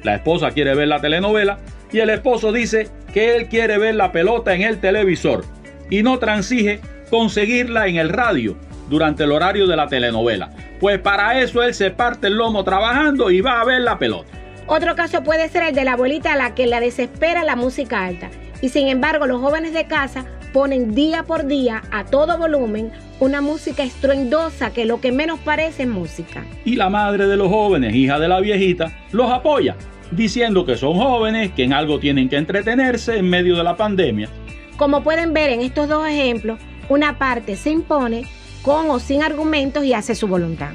La 0.05 0.15
esposa 0.15 0.53
quiere 0.53 0.77
ver 0.77 0.87
la 0.87 1.01
telenovela 1.01 1.59
y 1.93 1.99
el 1.99 2.11
esposo 2.11 2.53
dice 2.53 2.87
que 3.13 3.35
él 3.35 3.49
quiere 3.49 3.79
ver 3.79 3.97
la 3.97 4.13
pelota 4.13 4.55
en 4.55 4.63
el 4.63 4.79
televisor 4.79 5.45
y 5.91 6.05
no 6.05 6.21
transige 6.21 6.79
conseguirla 7.11 7.89
en 7.89 7.97
el 7.97 8.11
radio 8.11 8.57
durante 8.89 9.25
el 9.25 9.33
horario 9.33 9.67
de 9.67 9.77
la 9.77 9.89
telenovela. 9.89 10.51
Pues 10.81 10.99
para 10.99 11.41
eso 11.41 11.63
él 11.63 11.75
se 11.75 11.91
parte 11.91 12.27
el 12.29 12.35
lomo 12.35 12.65
trabajando 12.65 13.31
y 13.31 13.41
va 13.41 13.61
a 13.61 13.65
ver 13.65 13.81
la 13.81 13.99
pelota. 13.99 14.31
Otro 14.67 14.97
caso 14.97 15.23
puede 15.23 15.49
ser 15.49 15.63
el 15.63 15.75
de 15.75 15.85
la 15.85 15.93
abuelita 15.93 16.33
a 16.33 16.37
la 16.37 16.55
que 16.55 16.67
la 16.67 16.81
desespera 16.81 17.45
la 17.45 17.57
música 17.57 18.05
alta. 18.05 18.31
Y 18.61 18.71
sin 18.71 18.89
embargo 18.89 19.27
los 19.27 19.41
jóvenes 19.41 19.73
de 19.73 19.87
casa 19.87 20.25
ponen 20.53 20.95
día 20.95 21.23
por 21.23 21.47
día 21.47 21.83
a 21.93 22.05
todo 22.05 22.39
volumen 22.39 22.91
una 23.21 23.41
música 23.41 23.83
estruendosa 23.83 24.73
que 24.73 24.85
lo 24.85 25.01
que 25.01 25.13
menos 25.13 25.39
parece 25.41 25.85
es 25.85 25.89
música. 25.89 26.45
Y 26.65 26.77
la 26.77 26.89
madre 26.89 27.27
de 27.27 27.37
los 27.37 27.49
jóvenes, 27.49 27.95
hija 27.95 28.19
de 28.19 28.29
la 28.29 28.41
viejita, 28.41 28.93
los 29.13 29.31
apoya, 29.31 29.77
diciendo 30.11 30.65
que 30.65 30.77
son 30.77 30.95
jóvenes, 30.95 31.53
que 31.53 31.65
en 31.65 31.73
algo 31.73 31.99
tienen 31.99 32.29
que 32.29 32.37
entretenerse 32.37 33.19
en 33.19 33.29
medio 33.29 33.57
de 33.57 33.65
la 33.65 33.77
pandemia. 33.77 34.29
Como 34.77 35.03
pueden 35.03 35.33
ver 35.33 35.51
en 35.51 35.61
estos 35.61 35.89
dos 35.89 36.07
ejemplos, 36.09 36.59
una 36.89 37.19
parte 37.19 37.57
se 37.57 37.71
impone 37.71 38.25
con 38.67 38.91
o 38.91 38.99
sin 38.99 39.23
argumentos 39.23 39.85
y 39.85 39.95
hace 39.95 40.17
su 40.17 40.27
voluntad. 40.27 40.73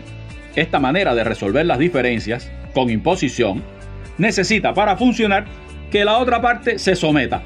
Esta 0.55 0.79
manera 0.79 1.13
de 1.13 1.25
resolver 1.25 1.65
las 1.65 1.77
diferencias, 1.77 2.49
con 2.73 2.89
imposición, 2.89 3.61
necesita 4.17 4.73
para 4.73 4.95
funcionar 4.95 5.43
que 5.91 6.05
la 6.05 6.17
otra 6.17 6.41
parte 6.41 6.79
se 6.79 6.95
someta. 6.95 7.43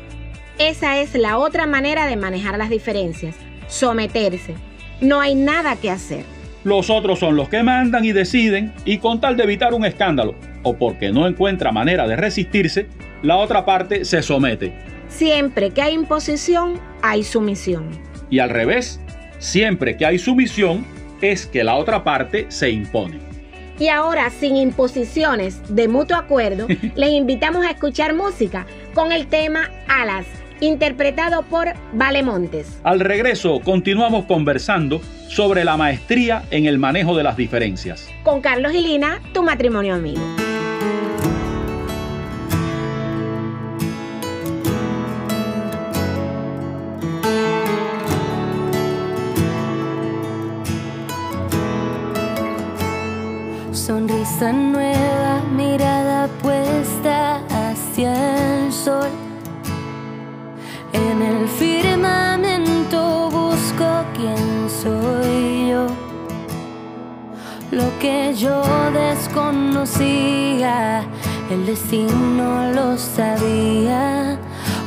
Esa 0.59 0.99
es 0.99 1.15
la 1.15 1.39
otra 1.39 1.65
manera 1.65 2.05
de 2.05 2.15
manejar 2.15 2.59
las 2.59 2.69
diferencias, 2.69 3.35
someterse. 3.67 4.53
No 5.01 5.19
hay 5.19 5.33
nada 5.33 5.77
que 5.77 5.89
hacer. 5.89 6.23
Los 6.63 6.91
otros 6.91 7.17
son 7.17 7.35
los 7.35 7.49
que 7.49 7.63
mandan 7.63 8.05
y 8.05 8.11
deciden 8.11 8.71
y 8.85 8.99
con 8.99 9.19
tal 9.19 9.37
de 9.37 9.45
evitar 9.45 9.73
un 9.73 9.83
escándalo 9.83 10.35
o 10.61 10.77
porque 10.77 11.11
no 11.11 11.27
encuentra 11.27 11.71
manera 11.71 12.07
de 12.07 12.17
resistirse, 12.17 12.85
la 13.23 13.37
otra 13.37 13.65
parte 13.65 14.05
se 14.05 14.21
somete. 14.21 14.75
Siempre 15.07 15.71
que 15.71 15.81
hay 15.81 15.95
imposición, 15.95 16.79
hay 17.01 17.23
sumisión. 17.23 17.89
Y 18.29 18.39
al 18.39 18.51
revés, 18.51 18.99
siempre 19.45 19.95
que 19.95 20.05
hay 20.05 20.17
sumisión, 20.17 20.85
es 21.21 21.45
que 21.45 21.63
la 21.63 21.75
otra 21.75 22.03
parte 22.03 22.47
se 22.49 22.69
impone. 22.69 23.19
Y 23.79 23.89
ahora, 23.89 24.29
sin 24.29 24.55
imposiciones 24.55 25.61
de 25.73 25.87
mutuo 25.87 26.17
acuerdo, 26.17 26.67
les 26.95 27.09
invitamos 27.11 27.65
a 27.65 27.71
escuchar 27.71 28.13
música 28.15 28.65
con 28.93 29.11
el 29.11 29.27
tema 29.27 29.69
Alas, 29.87 30.25
interpretado 30.61 31.43
por 31.43 31.67
Vale 31.93 32.23
Montes. 32.23 32.79
Al 32.83 32.99
regreso, 32.99 33.59
continuamos 33.59 34.25
conversando 34.25 35.01
sobre 35.27 35.63
la 35.63 35.77
maestría 35.77 36.43
en 36.51 36.65
el 36.65 36.79
manejo 36.79 37.15
de 37.15 37.23
las 37.23 37.37
diferencias. 37.37 38.09
Con 38.23 38.41
Carlos 38.41 38.73
y 38.73 38.81
Lina, 38.81 39.19
tu 39.33 39.43
matrimonio 39.43 39.95
amigo. 39.95 40.21
esa 54.35 54.51
nueva 54.51 55.41
mirada 55.55 56.27
puesta 56.43 57.39
hacia 57.47 58.11
el 58.65 58.73
sol. 58.73 59.07
En 60.91 61.21
el 61.21 61.47
firmamento 61.47 63.29
busco 63.29 64.03
quién 64.13 64.69
soy 64.69 65.69
yo. 65.69 65.87
Lo 67.71 67.97
que 67.99 68.33
yo 68.35 68.61
desconocía, 68.91 69.85
el 71.49 71.65
destino 71.65 72.73
lo 72.73 72.97
sabía. 72.97 74.37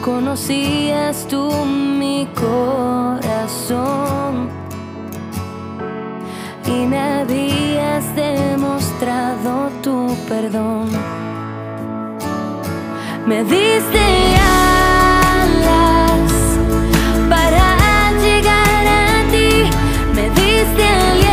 Conocías 0.05 1.26
tú 1.26 1.51
mi 1.64 2.28
corazón 2.34 3.09
me 6.86 6.98
habías 6.98 8.14
demostrado 8.14 9.70
tu 9.82 10.16
perdón. 10.28 10.88
Me 13.26 13.44
diste 13.44 14.00
alas 14.40 16.32
para 17.28 18.12
llegar 18.24 18.86
a 18.86 19.30
ti, 19.30 19.50
me 20.14 20.30
diste 20.30 20.84
aliento 20.88 21.27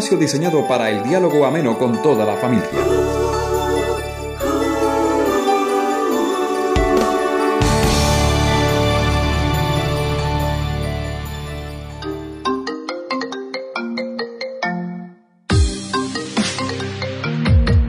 espacio 0.00 0.16
diseñado 0.16 0.66
para 0.66 0.88
el 0.88 1.02
diálogo 1.02 1.44
ameno 1.44 1.78
con 1.78 2.00
toda 2.00 2.24
la 2.24 2.34
familia. 2.36 2.66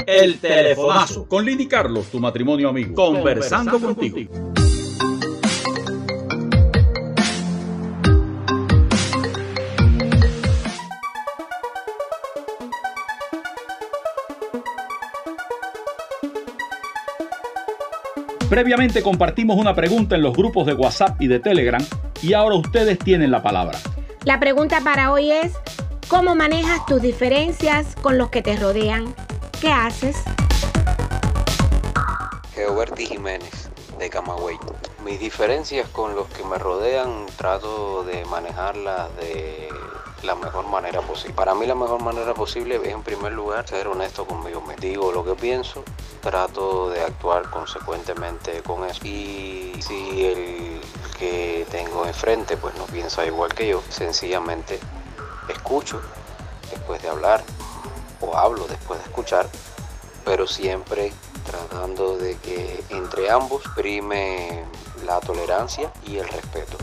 El 0.06 0.40
telefonazo 0.40 1.30
con 1.30 1.46
Lini 1.46 1.68
Carlos, 1.68 2.08
tu 2.08 2.20
matrimonio 2.20 2.68
amigo. 2.68 2.94
Conversando, 2.94 3.80
contigo. 3.80 4.51
Previamente 18.52 19.02
compartimos 19.02 19.56
una 19.56 19.74
pregunta 19.74 20.18
en 20.18 20.24
los 20.24 20.36
grupos 20.36 20.66
de 20.66 20.74
WhatsApp 20.74 21.22
y 21.22 21.28
de 21.30 21.40
Telegram 21.40 21.82
y 22.22 22.34
ahora 22.34 22.56
ustedes 22.56 23.00
tienen 23.00 23.32
la 23.32 23.42
palabra. 23.42 23.80
La 24.26 24.42
pregunta 24.42 24.82
para 24.84 25.14
hoy 25.14 25.32
es, 25.32 25.54
¿cómo 26.10 26.36
manejas 26.36 26.86
tus 26.86 27.02
diferencias 27.02 27.96
con 27.96 28.18
los 28.18 28.30
que 28.30 28.42
te 28.42 28.58
rodean? 28.58 29.16
¿Qué 29.62 29.72
haces? 29.72 30.18
Geoberti 32.54 33.06
Jiménez, 33.06 33.70
de 33.98 34.10
Camagüey. 34.10 34.58
Mis 35.06 35.22
diferencias 35.22 35.88
con 35.88 36.14
los 36.14 36.28
que 36.28 36.44
me 36.44 36.58
rodean 36.58 37.28
trato 37.38 38.04
de 38.04 38.26
manejarlas 38.26 39.16
de 39.16 39.70
la 40.24 40.36
mejor 40.36 40.68
manera 40.68 41.02
posible. 41.02 41.34
Para 41.34 41.56
mí 41.56 41.66
la 41.66 41.76
mejor 41.76 42.02
manera 42.02 42.34
posible 42.34 42.76
es 42.76 42.88
en 42.88 43.04
primer 43.04 43.34
lugar 43.34 43.68
ser 43.68 43.88
honesto 43.88 44.26
conmigo. 44.26 44.62
Me 44.62 44.76
digo 44.76 45.12
lo 45.12 45.24
que 45.24 45.36
pienso, 45.36 45.84
trato 46.22 46.90
de 46.90 47.02
actuar 47.02 47.50
consecuentemente 47.50 48.62
con 48.64 48.86
eso. 48.86 49.06
Y 49.06 49.74
si 49.82 50.26
el 50.26 50.82
que 51.18 51.66
tengo 51.70 52.06
enfrente 52.06 52.58
pues 52.58 52.76
no 52.76 52.86
piensa 52.86 53.26
igual 53.26 53.54
que 53.54 53.68
yo, 53.68 53.82
sencillamente 53.90 54.80
escucho 55.50 56.02
después 56.70 57.02
de 57.02 57.10
hablar 57.10 57.44
o 58.22 58.36
hablo 58.38 58.68
después 58.68 59.00
de 59.00 59.06
escuchar, 59.06 59.48
pero 60.26 60.48
siempre 60.48 61.12
tratando 61.46 62.18
de 62.18 62.38
que 62.38 62.84
entre 62.90 63.30
ambos 63.30 63.64
prime 63.76 64.64
la 65.06 65.20
tolerancia 65.20 65.92
y 66.06 66.18
el 66.18 66.28
respeto. 66.28 66.78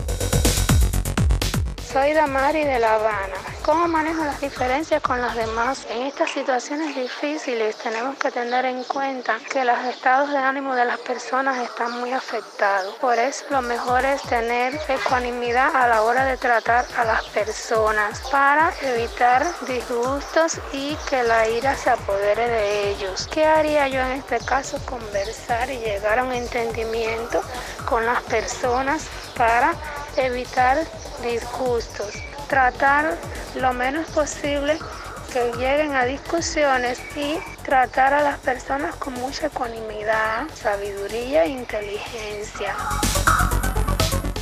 Soy 1.93 2.13
Damari 2.13 2.65
de 2.65 2.79
La 2.79 2.97
Habana. 2.97 3.37
¿Cómo 3.63 3.89
manejo 3.89 4.23
las 4.23 4.39
diferencias 4.43 5.01
con 5.01 5.23
los 5.23 5.35
demás? 5.35 5.87
En 5.89 6.03
estas 6.03 6.31
situaciones 6.31 6.95
difíciles 6.95 7.77
tenemos 7.77 8.19
que 8.19 8.31
tener 8.31 8.67
en 8.67 8.85
cuenta 8.85 9.39
que 9.51 9.65
los 9.65 9.79
estados 9.87 10.29
de 10.29 10.37
ánimo 10.37 10.75
de 10.75 10.85
las 10.85 10.99
personas 10.99 11.57
están 11.57 11.99
muy 11.99 12.13
afectados. 12.13 12.95
Por 12.97 13.19
eso 13.19 13.47
lo 13.49 13.63
mejor 13.63 14.05
es 14.05 14.21
tener 14.23 14.79
ecuanimidad 14.87 15.75
a 15.75 15.89
la 15.89 16.03
hora 16.03 16.27
de 16.27 16.37
tratar 16.37 16.85
a 16.99 17.05
las 17.05 17.25
personas 17.25 18.21
para 18.31 18.71
evitar 18.83 19.47
disgustos 19.67 20.61
y 20.75 20.95
que 21.09 21.23
la 21.23 21.49
ira 21.49 21.75
se 21.75 21.89
apodere 21.89 22.49
de 22.49 22.91
ellos. 22.91 23.27
¿Qué 23.33 23.47
haría 23.47 23.89
yo 23.89 24.01
en 24.01 24.13
este 24.13 24.39
caso? 24.41 24.79
Conversar 24.85 25.71
y 25.71 25.79
llegar 25.79 26.19
a 26.19 26.25
un 26.25 26.33
entendimiento 26.33 27.41
con 27.87 28.05
las 28.05 28.23
personas 28.25 29.07
para 29.35 29.73
evitar 30.27 30.79
disgustos, 31.23 32.15
tratar 32.49 33.17
lo 33.55 33.73
menos 33.73 34.07
posible 34.11 34.79
que 35.33 35.53
lleguen 35.53 35.95
a 35.95 36.05
discusiones 36.05 36.99
y 37.17 37.39
tratar 37.63 38.15
a 38.15 38.23
las 38.23 38.39
personas 38.39 38.95
con 38.97 39.15
mucha 39.15 39.47
ecuanimidad, 39.47 40.47
sabiduría 40.55 41.45
e 41.45 41.49
inteligencia. 41.49 42.75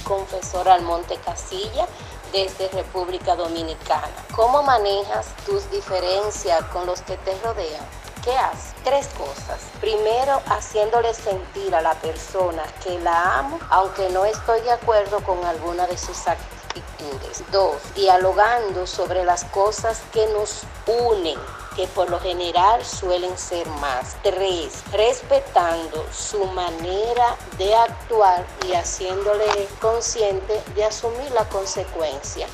Confesor 0.04 0.68
Almonte 0.68 1.18
Casilla 1.24 1.86
desde 2.32 2.68
República 2.68 3.34
Dominicana. 3.34 4.08
¿Cómo 4.34 4.62
manejas 4.62 5.34
tus 5.44 5.68
diferencias 5.70 6.62
con 6.66 6.86
los 6.86 7.00
que 7.02 7.16
te 7.18 7.36
rodean? 7.42 7.84
¿Qué 8.26 8.36
haces? 8.36 8.74
Tres 8.82 9.06
cosas. 9.16 9.60
Primero, 9.80 10.42
haciéndole 10.46 11.14
sentir 11.14 11.72
a 11.76 11.80
la 11.80 11.94
persona 11.94 12.64
que 12.82 12.98
la 12.98 13.38
amo, 13.38 13.60
aunque 13.70 14.08
no 14.08 14.24
estoy 14.24 14.62
de 14.62 14.72
acuerdo 14.72 15.20
con 15.20 15.44
alguna 15.44 15.86
de 15.86 15.96
sus 15.96 16.26
actitudes. 16.26 17.44
Dos, 17.52 17.76
dialogando 17.94 18.84
sobre 18.84 19.24
las 19.24 19.44
cosas 19.44 20.02
que 20.12 20.26
nos 20.26 20.62
unen 21.08 21.38
que 21.76 21.86
por 21.86 22.10
lo 22.10 22.18
general 22.18 22.84
suelen 22.84 23.38
ser 23.38 23.68
más. 23.80 24.16
Tres, 24.24 24.82
respetando 24.90 26.04
su 26.12 26.44
manera 26.46 27.36
de 27.58 27.76
actuar 27.76 28.44
y 28.66 28.72
haciéndole 28.72 29.68
consciente 29.80 30.60
de 30.74 30.84
asumir 30.84 31.30
la 31.30 31.48
consecuencia 31.48 32.48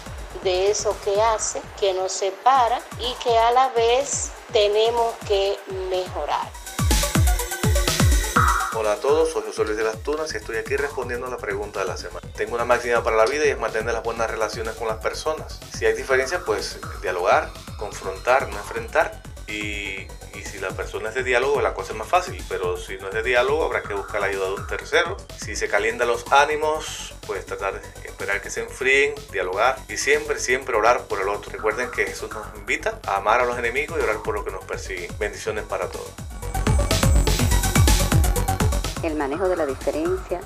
de 0.44 0.70
eso 0.70 0.94
que 1.02 1.22
hace, 1.22 1.62
que 1.80 1.94
nos 1.94 2.12
separa 2.12 2.78
y 2.98 3.14
que 3.24 3.38
a 3.38 3.52
la 3.52 3.68
vez 3.70 4.32
tenemos 4.52 5.14
que 5.26 5.56
mejorar. 5.90 6.50
Hola 8.74 8.92
a 8.92 8.96
todos, 8.96 9.30
soy 9.32 9.42
José 9.46 9.64
Luis 9.64 9.76
de 9.76 9.84
las 9.84 10.02
Tunas 10.02 10.32
y 10.34 10.36
estoy 10.36 10.56
aquí 10.56 10.76
respondiendo 10.76 11.26
a 11.26 11.30
la 11.30 11.38
pregunta 11.38 11.80
de 11.80 11.86
la 11.86 11.96
semana. 11.96 12.26
Tengo 12.36 12.54
una 12.54 12.64
máxima 12.64 13.02
para 13.02 13.16
la 13.16 13.24
vida 13.26 13.46
y 13.46 13.50
es 13.50 13.58
mantener 13.58 13.94
las 13.94 14.02
buenas 14.02 14.30
relaciones 14.30 14.74
con 14.74 14.88
las 14.88 14.98
personas. 14.98 15.60
Si 15.76 15.86
hay 15.86 15.94
diferencias, 15.94 16.42
pues 16.44 16.78
dialogar, 17.00 17.50
confrontar, 17.78 18.48
no 18.48 18.56
enfrentar. 18.56 19.22
Y, 19.48 20.06
si 20.44 20.58
la 20.58 20.70
persona 20.70 21.08
es 21.08 21.14
de 21.14 21.22
diálogo, 21.22 21.60
la 21.62 21.72
cosa 21.72 21.92
es 21.92 21.98
más 21.98 22.08
fácil. 22.08 22.42
Pero 22.48 22.76
si 22.76 22.96
no 22.98 23.08
es 23.08 23.14
de 23.14 23.22
diálogo, 23.22 23.64
habrá 23.64 23.82
que 23.82 23.94
buscar 23.94 24.20
la 24.20 24.26
ayuda 24.26 24.46
de 24.46 24.54
un 24.54 24.66
tercero. 24.66 25.16
Si 25.42 25.56
se 25.56 25.68
calientan 25.68 26.08
los 26.08 26.30
ánimos, 26.30 27.14
pues 27.26 27.46
tratar 27.46 27.80
de 27.80 27.80
esperar 28.22 28.40
que 28.40 28.50
se 28.50 28.60
enfríen, 28.60 29.14
dialogar 29.32 29.76
y 29.88 29.96
siempre, 29.96 30.38
siempre 30.38 30.76
orar 30.76 31.06
por 31.08 31.20
el 31.20 31.28
otro. 31.28 31.50
Recuerden 31.50 31.90
que 31.90 32.06
Jesús 32.06 32.30
nos 32.30 32.46
invita 32.56 33.00
a 33.04 33.16
amar 33.16 33.40
a 33.40 33.44
los 33.44 33.58
enemigos 33.58 33.98
y 33.98 34.02
orar 34.04 34.22
por 34.22 34.34
los 34.34 34.44
que 34.44 34.52
nos 34.52 34.64
persiguen. 34.64 35.10
Bendiciones 35.18 35.64
para 35.64 35.88
todos. 35.88 36.08
El 39.02 39.16
manejo 39.16 39.48
de 39.48 39.56
la 39.56 39.66
diferencia 39.66 40.40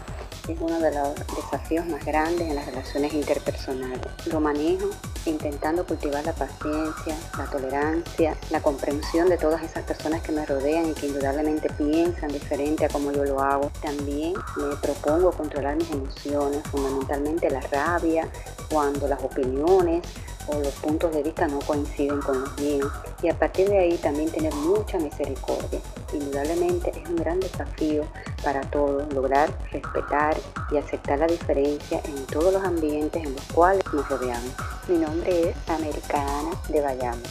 es 0.48 0.56
uno 0.58 0.80
de 0.80 0.90
los 0.90 1.14
desafíos 1.36 1.84
más 1.84 2.02
grandes 2.02 2.48
en 2.48 2.54
las 2.54 2.64
relaciones 2.64 3.12
interpersonales. 3.12 4.00
Lo 4.32 4.40
manejo 4.40 4.88
intentando 5.30 5.84
cultivar 5.84 6.24
la 6.24 6.32
paciencia, 6.32 7.16
la 7.38 7.46
tolerancia, 7.46 8.36
la 8.50 8.60
comprensión 8.60 9.28
de 9.28 9.36
todas 9.36 9.62
esas 9.62 9.84
personas 9.84 10.22
que 10.22 10.32
me 10.32 10.44
rodean 10.46 10.90
y 10.90 10.94
que 10.94 11.06
indudablemente 11.06 11.68
piensan 11.70 12.32
diferente 12.32 12.84
a 12.84 12.88
como 12.88 13.12
yo 13.12 13.24
lo 13.24 13.40
hago. 13.40 13.70
También 13.82 14.34
me 14.56 14.76
propongo 14.76 15.32
controlar 15.32 15.76
mis 15.76 15.90
emociones, 15.90 16.62
fundamentalmente 16.70 17.50
la 17.50 17.60
rabia, 17.60 18.28
cuando 18.70 19.06
las 19.08 19.22
opiniones 19.22 20.02
o 20.49 20.61
los 20.61 20.74
puntos 20.74 21.12
de 21.12 21.22
vista 21.22 21.47
no 21.49 21.59
coinciden 21.61 22.20
con 22.20 22.40
los 22.40 22.59
míos 22.61 22.90
y 23.22 23.28
a 23.28 23.38
partir 23.38 23.68
de 23.68 23.78
ahí 23.78 23.97
también 23.97 24.30
tener 24.30 24.55
mucha 24.55 24.99
misericordia. 24.99 25.80
Indudablemente 26.12 26.90
es 26.90 27.09
un 27.09 27.16
gran 27.16 27.40
desafío 27.40 28.05
para 28.42 28.61
todos 28.62 29.12
lograr 29.12 29.51
respetar 29.72 30.36
y 30.70 30.76
aceptar 30.76 31.18
la 31.18 31.26
diferencia 31.26 32.01
en 32.05 32.26
todos 32.26 32.53
los 32.53 32.64
ambientes 32.64 33.24
en 33.24 33.32
los 33.34 33.44
cuales 33.53 33.84
nos 33.92 34.09
rodeamos. 34.09 34.53
Mi 34.88 34.99
nombre 34.99 35.51
es 35.51 35.57
Americana 35.68 36.51
de 36.68 36.80
Bayamo. 36.80 37.22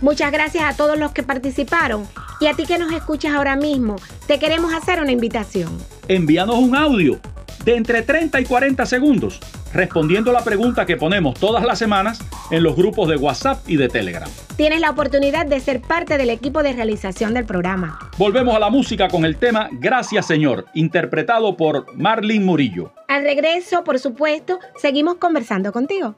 Muchas 0.00 0.32
gracias 0.32 0.64
a 0.64 0.76
todos 0.76 0.98
los 0.98 1.12
que 1.12 1.22
participaron 1.22 2.08
y 2.40 2.48
a 2.48 2.54
ti 2.54 2.66
que 2.66 2.76
nos 2.76 2.92
escuchas 2.92 3.34
ahora 3.34 3.54
mismo, 3.54 3.96
te 4.26 4.40
queremos 4.40 4.74
hacer 4.74 5.00
una 5.00 5.12
invitación. 5.12 5.78
Envíanos 6.08 6.56
un 6.56 6.74
audio 6.74 7.20
de 7.64 7.76
entre 7.76 8.02
30 8.02 8.40
y 8.40 8.44
40 8.44 8.86
segundos 8.86 9.40
respondiendo 9.72 10.32
la 10.32 10.42
pregunta 10.42 10.86
que 10.86 10.96
ponemos 10.96 11.38
todas 11.38 11.64
las 11.64 11.78
semanas 11.78 12.20
en 12.50 12.62
los 12.62 12.76
grupos 12.76 13.08
de 13.08 13.16
WhatsApp 13.16 13.68
y 13.68 13.76
de 13.76 13.88
Telegram. 13.88 14.28
Tienes 14.56 14.80
la 14.80 14.90
oportunidad 14.90 15.46
de 15.46 15.60
ser 15.60 15.80
parte 15.80 16.18
del 16.18 16.30
equipo 16.30 16.62
de 16.62 16.72
realización 16.72 17.34
del 17.34 17.44
programa. 17.44 17.98
Volvemos 18.18 18.54
a 18.54 18.58
la 18.58 18.70
música 18.70 19.08
con 19.08 19.24
el 19.24 19.36
tema 19.36 19.68
Gracias 19.72 20.26
Señor, 20.26 20.66
interpretado 20.74 21.56
por 21.56 21.96
Marlene 21.96 22.44
Murillo. 22.44 22.92
Al 23.08 23.22
regreso, 23.22 23.84
por 23.84 23.98
supuesto, 23.98 24.58
seguimos 24.76 25.16
conversando 25.16 25.72
contigo. 25.72 26.16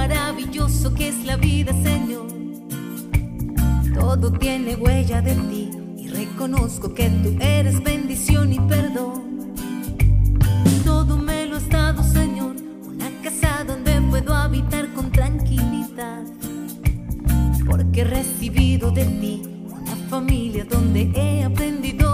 Maravilloso 0.00 0.94
que 0.94 1.08
es 1.08 1.24
la 1.26 1.36
vida, 1.36 1.72
Señor. 1.82 2.28
Todo 3.94 4.32
tiene 4.32 4.74
huella 4.74 5.20
de 5.20 5.34
ti 5.34 5.70
y 5.98 6.08
reconozco 6.08 6.94
que 6.94 7.10
tú 7.22 7.36
eres 7.38 7.82
bendición 7.82 8.50
y 8.50 8.60
perdón. 8.60 9.52
Todo 10.86 11.18
me 11.18 11.44
lo 11.44 11.56
has 11.58 11.68
dado, 11.68 12.02
Señor. 12.02 12.56
Una 12.92 13.08
casa 13.22 13.62
donde 13.64 14.00
puedo 14.10 14.32
habitar 14.34 14.90
con 14.94 15.12
tranquilidad. 15.12 16.24
Porque 17.68 18.00
he 18.00 18.04
recibido 18.04 18.90
de 18.90 19.04
ti 19.20 19.42
una 19.66 19.96
familia 20.08 20.64
donde 20.64 21.00
he 21.14 21.44
aprendido 21.44 22.09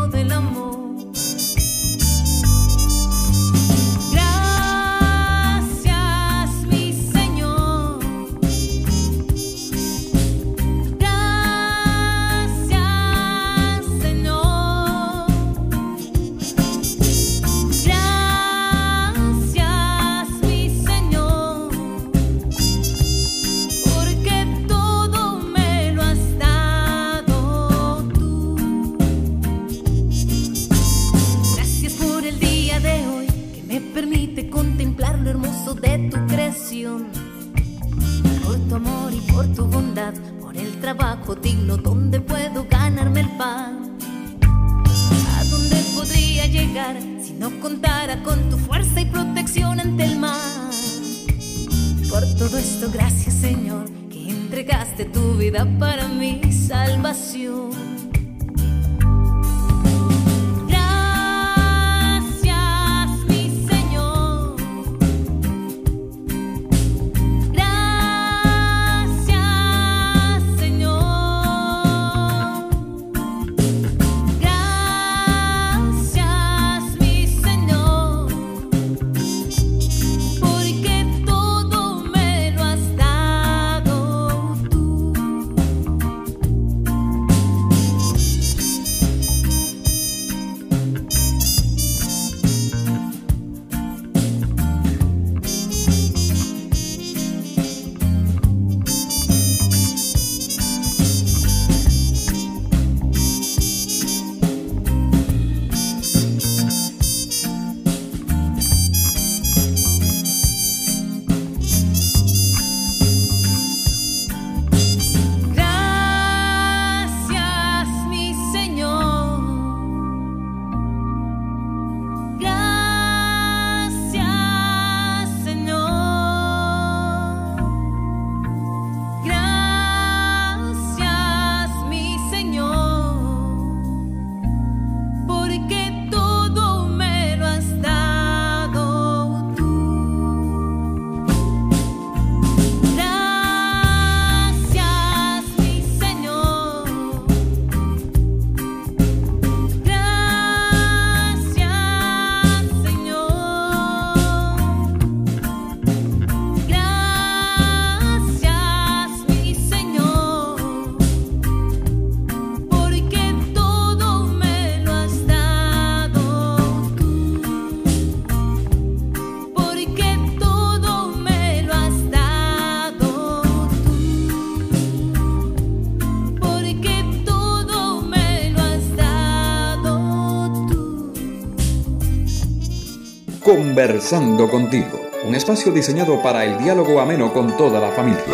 Conversando 183.77 184.49
contigo, 184.49 185.11
un 185.23 185.35
espacio 185.35 185.71
diseñado 185.71 186.23
para 186.23 186.47
el 186.47 186.57
diálogo 186.57 186.99
ameno 186.99 187.31
con 187.31 187.55
toda 187.59 187.79
la 187.79 187.91
familia. 187.91 188.25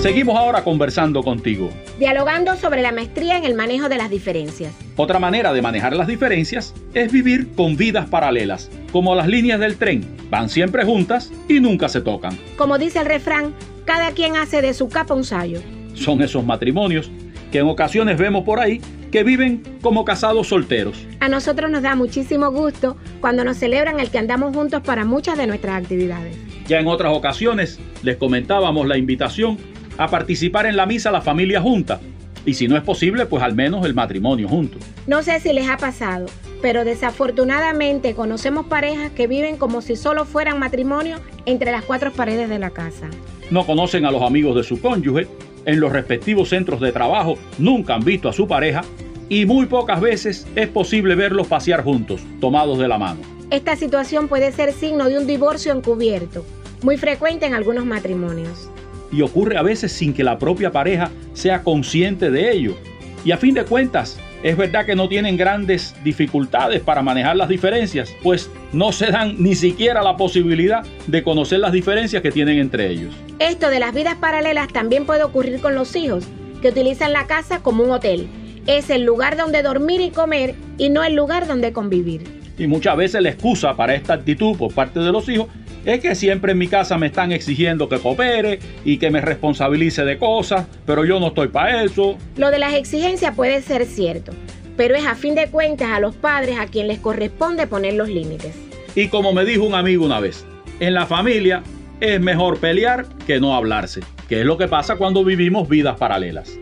Seguimos 0.00 0.36
ahora 0.36 0.62
conversando 0.62 1.24
contigo. 1.24 1.70
Dialogando 1.98 2.54
sobre 2.54 2.80
la 2.80 2.92
maestría 2.92 3.38
en 3.38 3.44
el 3.44 3.54
manejo 3.54 3.88
de 3.88 3.96
las 3.96 4.08
diferencias. 4.08 4.72
Otra 4.94 5.18
manera 5.18 5.52
de 5.52 5.62
manejar 5.62 5.96
las 5.96 6.06
diferencias 6.06 6.74
es 6.94 7.10
vivir 7.10 7.48
con 7.56 7.76
vidas 7.76 8.08
paralelas, 8.08 8.70
como 8.92 9.16
las 9.16 9.26
líneas 9.26 9.58
del 9.58 9.78
tren. 9.78 10.17
Van 10.30 10.48
siempre 10.48 10.84
juntas 10.84 11.32
y 11.48 11.60
nunca 11.60 11.88
se 11.88 12.00
tocan. 12.00 12.38
Como 12.56 12.78
dice 12.78 13.00
el 13.00 13.06
refrán, 13.06 13.54
cada 13.84 14.12
quien 14.12 14.36
hace 14.36 14.60
de 14.60 14.74
su 14.74 14.88
capa 14.88 15.14
un 15.14 15.24
sayo. 15.24 15.60
Son 15.94 16.20
esos 16.22 16.44
matrimonios 16.44 17.10
que 17.50 17.58
en 17.58 17.68
ocasiones 17.68 18.18
vemos 18.18 18.44
por 18.44 18.60
ahí 18.60 18.80
que 19.10 19.24
viven 19.24 19.62
como 19.80 20.04
casados 20.04 20.48
solteros. 20.48 20.98
A 21.20 21.28
nosotros 21.28 21.70
nos 21.70 21.82
da 21.82 21.94
muchísimo 21.94 22.50
gusto 22.50 22.96
cuando 23.20 23.42
nos 23.44 23.56
celebran 23.56 24.00
el 24.00 24.10
que 24.10 24.18
andamos 24.18 24.54
juntos 24.54 24.82
para 24.82 25.04
muchas 25.04 25.38
de 25.38 25.46
nuestras 25.46 25.82
actividades. 25.82 26.36
Ya 26.66 26.78
en 26.78 26.86
otras 26.86 27.16
ocasiones 27.16 27.80
les 28.02 28.18
comentábamos 28.18 28.86
la 28.86 28.98
invitación 28.98 29.56
a 29.96 30.08
participar 30.08 30.66
en 30.66 30.76
la 30.76 30.84
misa 30.84 31.10
la 31.10 31.22
familia 31.22 31.60
junta. 31.60 32.00
Y 32.44 32.54
si 32.54 32.68
no 32.68 32.76
es 32.76 32.82
posible, 32.82 33.26
pues 33.26 33.42
al 33.42 33.54
menos 33.54 33.84
el 33.86 33.94
matrimonio 33.94 34.48
junto. 34.48 34.78
No 35.06 35.22
sé 35.22 35.40
si 35.40 35.52
les 35.52 35.68
ha 35.68 35.78
pasado, 35.78 36.26
pero 36.60 36.84
desafortunadamente 36.84 38.14
conocemos 38.14 38.66
parejas 38.66 39.12
que 39.12 39.26
viven 39.26 39.56
como 39.56 39.80
si 39.80 39.96
solo 39.96 40.24
fueran 40.24 40.58
matrimonio 40.58 41.18
entre 41.46 41.72
las 41.72 41.84
cuatro 41.84 42.12
paredes 42.12 42.48
de 42.48 42.58
la 42.58 42.70
casa. 42.70 43.08
No 43.50 43.64
conocen 43.64 44.04
a 44.04 44.10
los 44.10 44.22
amigos 44.22 44.56
de 44.56 44.62
su 44.64 44.80
cónyuge, 44.80 45.26
en 45.64 45.80
los 45.80 45.92
respectivos 45.92 46.48
centros 46.48 46.80
de 46.80 46.92
trabajo 46.92 47.36
nunca 47.58 47.94
han 47.94 48.04
visto 48.04 48.28
a 48.28 48.32
su 48.32 48.46
pareja 48.46 48.82
y 49.28 49.44
muy 49.44 49.66
pocas 49.66 50.00
veces 50.00 50.46
es 50.56 50.68
posible 50.68 51.14
verlos 51.14 51.46
pasear 51.46 51.84
juntos, 51.84 52.22
tomados 52.40 52.78
de 52.78 52.88
la 52.88 52.98
mano. 52.98 53.20
Esta 53.50 53.76
situación 53.76 54.28
puede 54.28 54.52
ser 54.52 54.72
signo 54.72 55.08
de 55.08 55.18
un 55.18 55.26
divorcio 55.26 55.72
encubierto, 55.72 56.44
muy 56.82 56.96
frecuente 56.96 57.46
en 57.46 57.54
algunos 57.54 57.84
matrimonios. 57.84 58.70
y 59.10 59.22
ocurre 59.22 59.56
a 59.56 59.62
veces 59.62 59.90
sin 59.90 60.12
que 60.12 60.22
la 60.22 60.38
propia 60.38 60.70
pareja 60.70 61.10
sea 61.32 61.62
consciente 61.62 62.30
de 62.30 62.52
ello. 62.52 62.76
Y 63.24 63.32
a 63.32 63.38
fin 63.38 63.54
de 63.54 63.64
cuentas, 63.64 64.20
es 64.42 64.56
verdad 64.56 64.86
que 64.86 64.94
no 64.94 65.08
tienen 65.08 65.36
grandes 65.36 65.94
dificultades 66.04 66.80
para 66.80 67.02
manejar 67.02 67.36
las 67.36 67.48
diferencias, 67.48 68.14
pues 68.22 68.50
no 68.72 68.92
se 68.92 69.06
dan 69.06 69.36
ni 69.38 69.54
siquiera 69.54 70.02
la 70.02 70.16
posibilidad 70.16 70.84
de 71.06 71.22
conocer 71.22 71.60
las 71.60 71.72
diferencias 71.72 72.22
que 72.22 72.30
tienen 72.30 72.58
entre 72.58 72.88
ellos. 72.88 73.14
Esto 73.38 73.70
de 73.70 73.80
las 73.80 73.94
vidas 73.94 74.16
paralelas 74.16 74.68
también 74.68 75.06
puede 75.06 75.24
ocurrir 75.24 75.60
con 75.60 75.74
los 75.74 75.94
hijos, 75.96 76.24
que 76.62 76.68
utilizan 76.68 77.12
la 77.12 77.26
casa 77.26 77.60
como 77.60 77.82
un 77.82 77.90
hotel. 77.90 78.28
Es 78.66 78.90
el 78.90 79.04
lugar 79.04 79.36
donde 79.36 79.62
dormir 79.62 80.00
y 80.00 80.10
comer 80.10 80.54
y 80.76 80.90
no 80.90 81.02
el 81.02 81.14
lugar 81.14 81.46
donde 81.46 81.72
convivir. 81.72 82.24
Y 82.58 82.66
muchas 82.66 82.96
veces 82.96 83.22
la 83.22 83.30
excusa 83.30 83.74
para 83.74 83.94
esta 83.94 84.14
actitud 84.14 84.56
por 84.56 84.74
parte 84.74 85.00
de 85.00 85.12
los 85.12 85.28
hijos 85.28 85.46
es 85.88 86.00
que 86.00 86.14
siempre 86.14 86.52
en 86.52 86.58
mi 86.58 86.68
casa 86.68 86.98
me 86.98 87.06
están 87.06 87.32
exigiendo 87.32 87.88
que 87.88 87.98
coopere 87.98 88.58
y 88.84 88.98
que 88.98 89.10
me 89.10 89.22
responsabilice 89.22 90.04
de 90.04 90.18
cosas, 90.18 90.66
pero 90.84 91.06
yo 91.06 91.18
no 91.18 91.28
estoy 91.28 91.48
para 91.48 91.82
eso. 91.82 92.18
Lo 92.36 92.50
de 92.50 92.58
las 92.58 92.74
exigencias 92.74 93.34
puede 93.34 93.62
ser 93.62 93.86
cierto, 93.86 94.32
pero 94.76 94.94
es 94.96 95.06
a 95.06 95.14
fin 95.14 95.34
de 95.34 95.48
cuentas 95.48 95.88
a 95.90 95.98
los 95.98 96.14
padres 96.14 96.58
a 96.58 96.66
quien 96.66 96.88
les 96.88 96.98
corresponde 96.98 97.66
poner 97.66 97.94
los 97.94 98.10
límites. 98.10 98.54
Y 98.94 99.08
como 99.08 99.32
me 99.32 99.46
dijo 99.46 99.64
un 99.64 99.74
amigo 99.74 100.04
una 100.04 100.20
vez, 100.20 100.44
en 100.78 100.92
la 100.92 101.06
familia 101.06 101.62
es 102.00 102.20
mejor 102.20 102.58
pelear 102.58 103.06
que 103.26 103.40
no 103.40 103.56
hablarse, 103.56 104.00
que 104.28 104.40
es 104.40 104.46
lo 104.46 104.58
que 104.58 104.68
pasa 104.68 104.96
cuando 104.96 105.24
vivimos 105.24 105.70
vidas 105.70 105.96
paralelas. 105.96 106.52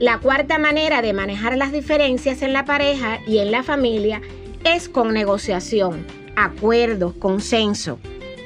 La 0.00 0.18
cuarta 0.18 0.58
manera 0.58 1.02
de 1.02 1.12
manejar 1.12 1.56
las 1.56 1.70
diferencias 1.70 2.42
en 2.42 2.52
la 2.52 2.64
pareja 2.64 3.20
y 3.28 3.38
en 3.38 3.52
la 3.52 3.62
familia 3.62 4.20
es 4.64 4.88
con 4.88 5.14
negociación, 5.14 6.04
acuerdos, 6.34 7.14
consenso. 7.14 8.00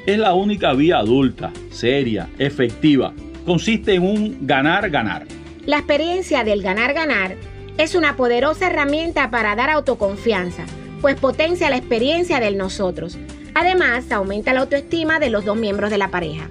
Es 0.07 0.17
la 0.17 0.33
única 0.33 0.71
vía 0.71 0.99
adulta, 0.99 1.51
seria, 1.69 2.29
efectiva. 2.39 3.11
Consiste 3.45 3.95
en 3.95 4.03
un 4.03 4.47
ganar-ganar. 4.47 5.25
La 5.65 5.79
experiencia 5.79 6.45
del 6.45 6.63
ganar-ganar 6.63 7.35
es 7.77 7.93
una 7.93 8.15
poderosa 8.15 8.67
herramienta 8.67 9.29
para 9.29 9.53
dar 9.57 9.69
autoconfianza, 9.69 10.63
pues 11.01 11.19
potencia 11.19 11.69
la 11.69 11.75
experiencia 11.75 12.39
del 12.39 12.57
nosotros. 12.57 13.17
Además, 13.53 14.09
aumenta 14.09 14.53
la 14.53 14.61
autoestima 14.61 15.19
de 15.19 15.29
los 15.29 15.43
dos 15.43 15.57
miembros 15.57 15.91
de 15.91 15.97
la 15.97 16.07
pareja. 16.07 16.49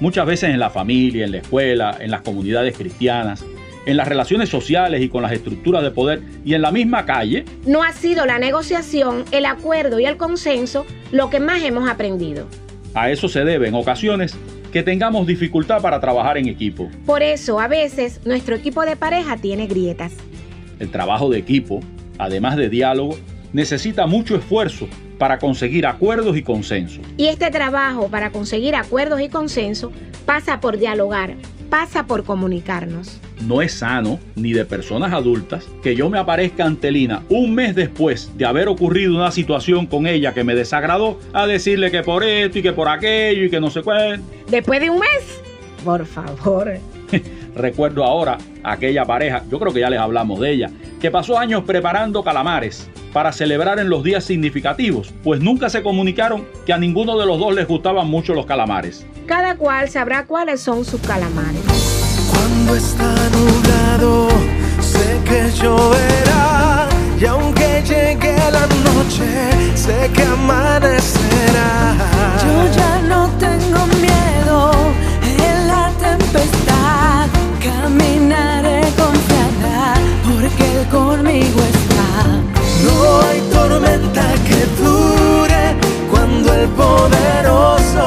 Muchas 0.00 0.26
veces 0.26 0.50
en 0.50 0.60
la 0.60 0.68
familia, 0.68 1.24
en 1.24 1.32
la 1.32 1.38
escuela, 1.38 1.96
en 1.98 2.10
las 2.10 2.20
comunidades 2.20 2.76
cristianas, 2.76 3.42
en 3.86 3.96
las 3.96 4.08
relaciones 4.08 4.50
sociales 4.50 5.00
y 5.00 5.08
con 5.08 5.22
las 5.22 5.32
estructuras 5.32 5.82
de 5.82 5.90
poder 5.90 6.20
y 6.44 6.52
en 6.52 6.60
la 6.60 6.70
misma 6.70 7.06
calle, 7.06 7.46
No 7.64 7.82
ha 7.82 7.94
sido 7.94 8.26
la 8.26 8.38
negociación, 8.38 9.24
el 9.30 9.46
acuerdo 9.46 10.00
y 10.00 10.04
el 10.04 10.18
consenso 10.18 10.84
lo 11.12 11.30
que 11.30 11.40
más 11.40 11.62
hemos 11.62 11.88
aprendido. 11.88 12.46
A 12.94 13.10
eso 13.10 13.28
se 13.28 13.44
debe 13.44 13.68
en 13.68 13.74
ocasiones 13.74 14.36
que 14.72 14.82
tengamos 14.82 15.26
dificultad 15.26 15.82
para 15.82 16.00
trabajar 16.00 16.38
en 16.38 16.48
equipo. 16.48 16.88
Por 17.06 17.22
eso, 17.22 17.60
a 17.60 17.68
veces, 17.68 18.20
nuestro 18.24 18.54
equipo 18.54 18.82
de 18.82 18.96
pareja 18.96 19.36
tiene 19.36 19.66
grietas. 19.66 20.12
El 20.78 20.90
trabajo 20.90 21.28
de 21.28 21.38
equipo, 21.38 21.80
además 22.18 22.56
de 22.56 22.68
diálogo, 22.68 23.18
necesita 23.52 24.06
mucho 24.06 24.36
esfuerzo 24.36 24.88
para 25.18 25.38
conseguir 25.38 25.86
acuerdos 25.86 26.36
y 26.36 26.42
consenso. 26.42 27.00
Y 27.16 27.26
este 27.26 27.50
trabajo 27.50 28.08
para 28.08 28.30
conseguir 28.30 28.74
acuerdos 28.74 29.20
y 29.20 29.28
consenso 29.28 29.92
pasa 30.24 30.60
por 30.60 30.78
dialogar, 30.78 31.34
pasa 31.70 32.06
por 32.06 32.24
comunicarnos. 32.24 33.18
No 33.46 33.62
es 33.62 33.72
sano, 33.72 34.18
ni 34.34 34.52
de 34.52 34.64
personas 34.64 35.12
adultas, 35.12 35.66
que 35.82 35.94
yo 35.94 36.10
me 36.10 36.18
aparezca 36.18 36.64
ante 36.64 36.90
Lina 36.90 37.22
un 37.30 37.54
mes 37.54 37.74
después 37.74 38.36
de 38.36 38.44
haber 38.44 38.68
ocurrido 38.68 39.14
una 39.14 39.30
situación 39.30 39.86
con 39.86 40.06
ella 40.06 40.34
que 40.34 40.44
me 40.44 40.54
desagradó, 40.54 41.18
a 41.32 41.46
decirle 41.46 41.90
que 41.90 42.02
por 42.02 42.24
esto 42.24 42.58
y 42.58 42.62
que 42.62 42.72
por 42.72 42.88
aquello 42.88 43.44
y 43.44 43.50
que 43.50 43.60
no 43.60 43.70
sé 43.70 43.82
cuál. 43.82 44.20
Después 44.48 44.80
de 44.80 44.90
un 44.90 44.98
mes, 44.98 45.40
por 45.84 46.04
favor. 46.04 46.72
Recuerdo 47.54 48.04
ahora 48.04 48.36
aquella 48.62 49.04
pareja, 49.04 49.42
yo 49.50 49.58
creo 49.58 49.72
que 49.72 49.80
ya 49.80 49.90
les 49.90 50.00
hablamos 50.00 50.40
de 50.40 50.52
ella, 50.52 50.70
que 51.00 51.10
pasó 51.10 51.38
años 51.38 51.64
preparando 51.64 52.22
calamares 52.22 52.90
para 53.12 53.32
celebrar 53.32 53.78
en 53.78 53.90
los 53.90 54.02
días 54.02 54.24
significativos, 54.24 55.12
pues 55.22 55.40
nunca 55.40 55.68
se 55.70 55.82
comunicaron 55.82 56.46
que 56.66 56.72
a 56.72 56.78
ninguno 56.78 57.18
de 57.18 57.26
los 57.26 57.38
dos 57.38 57.54
les 57.54 57.66
gustaban 57.66 58.08
mucho 58.08 58.34
los 58.34 58.46
calamares. 58.46 59.06
Cada 59.26 59.56
cual 59.56 59.88
sabrá 59.88 60.26
cuáles 60.26 60.60
son 60.60 60.84
sus 60.84 61.00
calamares. 61.00 61.60
Cuando 62.30 62.74
está 62.74 63.14
nublado, 63.30 64.28
sé 64.80 65.20
que 65.24 65.50
lloverá. 65.60 66.88
Y 67.20 67.26
aunque 67.26 67.82
llegue 67.86 68.36
la 68.50 68.66
noche, 68.90 69.76
sé 69.76 70.10
que 70.14 70.22
amanecerá. 70.22 71.96
Yo 72.42 72.74
ya 72.74 73.00
no 73.08 73.28
tengo 73.38 73.86
miedo 73.98 74.72
en 75.22 75.68
la 75.68 75.92
tempestad. 76.00 77.28
Caminaré 77.62 78.80
confiada 78.96 79.94
porque 80.24 80.80
Él 80.80 80.86
conmigo 80.88 81.60
está. 81.60 81.79
Tormenta 83.52 84.26
que 84.46 84.60
dure 84.80 85.62
cuando 86.10 86.52
el 86.54 86.68
poderoso 86.68 88.00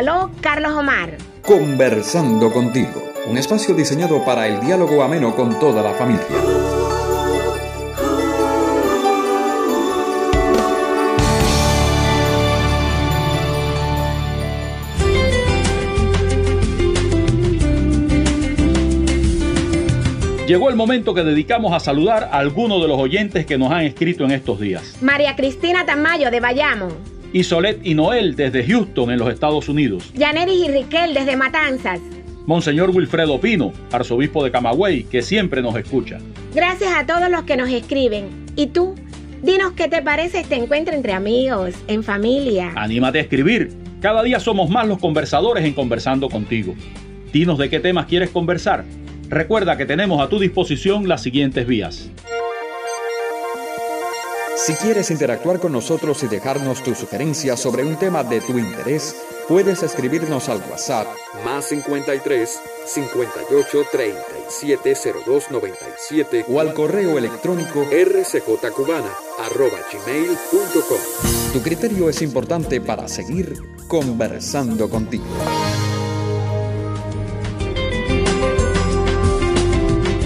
regaló 0.00 0.30
Carlos 0.40 0.72
Omar. 0.72 1.18
Conversando 1.42 2.50
contigo, 2.50 3.12
un 3.28 3.36
espacio 3.36 3.74
diseñado 3.74 4.24
para 4.24 4.46
el 4.46 4.58
diálogo 4.60 5.02
ameno 5.02 5.36
con 5.36 5.58
toda 5.58 5.82
la 5.82 5.92
familia. 5.92 6.24
Llegó 20.46 20.70
el 20.70 20.76
momento 20.76 21.12
que 21.12 21.22
dedicamos 21.22 21.74
a 21.74 21.78
saludar 21.78 22.24
a 22.32 22.38
algunos 22.38 22.80
de 22.80 22.88
los 22.88 22.98
oyentes 22.98 23.44
que 23.44 23.58
nos 23.58 23.70
han 23.70 23.82
escrito 23.82 24.24
en 24.24 24.30
estos 24.30 24.58
días. 24.58 24.96
María 25.02 25.36
Cristina 25.36 25.84
Tamayo 25.84 26.30
de 26.30 26.40
Bayamo. 26.40 26.88
Y 27.32 27.44
Solet 27.44 27.78
y 27.84 27.94
Noel 27.94 28.34
desde 28.34 28.64
Houston, 28.66 29.10
en 29.10 29.18
los 29.18 29.32
Estados 29.32 29.68
Unidos. 29.68 30.12
Yaneris 30.14 30.68
y 30.68 30.68
Riquel 30.68 31.14
desde 31.14 31.36
Matanzas. 31.36 32.00
Monseñor 32.46 32.90
Wilfredo 32.90 33.40
Pino, 33.40 33.72
arzobispo 33.92 34.42
de 34.42 34.50
Camagüey, 34.50 35.04
que 35.04 35.22
siempre 35.22 35.62
nos 35.62 35.76
escucha. 35.76 36.18
Gracias 36.54 36.92
a 36.92 37.06
todos 37.06 37.30
los 37.30 37.44
que 37.44 37.56
nos 37.56 37.70
escriben. 37.70 38.28
¿Y 38.56 38.68
tú? 38.68 38.96
Dinos 39.42 39.72
qué 39.72 39.88
te 39.88 40.02
parece 40.02 40.40
este 40.40 40.56
encuentro 40.56 40.94
entre 40.94 41.12
amigos, 41.12 41.74
en 41.86 42.02
familia. 42.02 42.72
Anímate 42.74 43.18
a 43.18 43.22
escribir. 43.22 43.72
Cada 44.00 44.22
día 44.22 44.40
somos 44.40 44.68
más 44.68 44.88
los 44.88 44.98
conversadores 44.98 45.64
en 45.64 45.74
Conversando 45.74 46.28
contigo. 46.28 46.74
Dinos 47.32 47.58
de 47.58 47.70
qué 47.70 47.78
temas 47.78 48.06
quieres 48.06 48.30
conversar. 48.30 48.84
Recuerda 49.28 49.76
que 49.76 49.86
tenemos 49.86 50.20
a 50.20 50.28
tu 50.28 50.40
disposición 50.40 51.06
las 51.06 51.22
siguientes 51.22 51.66
vías. 51.66 52.10
Si 54.66 54.74
quieres 54.74 55.10
interactuar 55.10 55.58
con 55.58 55.72
nosotros 55.72 56.22
y 56.22 56.26
dejarnos 56.26 56.82
tus 56.82 56.98
sugerencias 56.98 57.58
sobre 57.58 57.82
un 57.82 57.96
tema 57.96 58.22
de 58.22 58.42
tu 58.42 58.58
interés, 58.58 59.16
puedes 59.48 59.82
escribirnos 59.82 60.50
al 60.50 60.58
WhatsApp 60.70 61.06
Más 61.46 61.64
53 61.64 62.60
58 62.84 63.82
37 63.90 64.94
02 65.24 65.50
97 65.50 66.44
o 66.46 66.60
al 66.60 66.74
correo 66.74 67.16
electrónico 67.16 67.84
rcjcubana 67.84 69.10
arroba 69.38 69.78
gmail.com. 69.90 71.00
Tu 71.54 71.62
criterio 71.62 72.10
es 72.10 72.20
importante 72.20 72.82
para 72.82 73.08
seguir 73.08 73.56
conversando 73.88 74.90
contigo. 74.90 75.24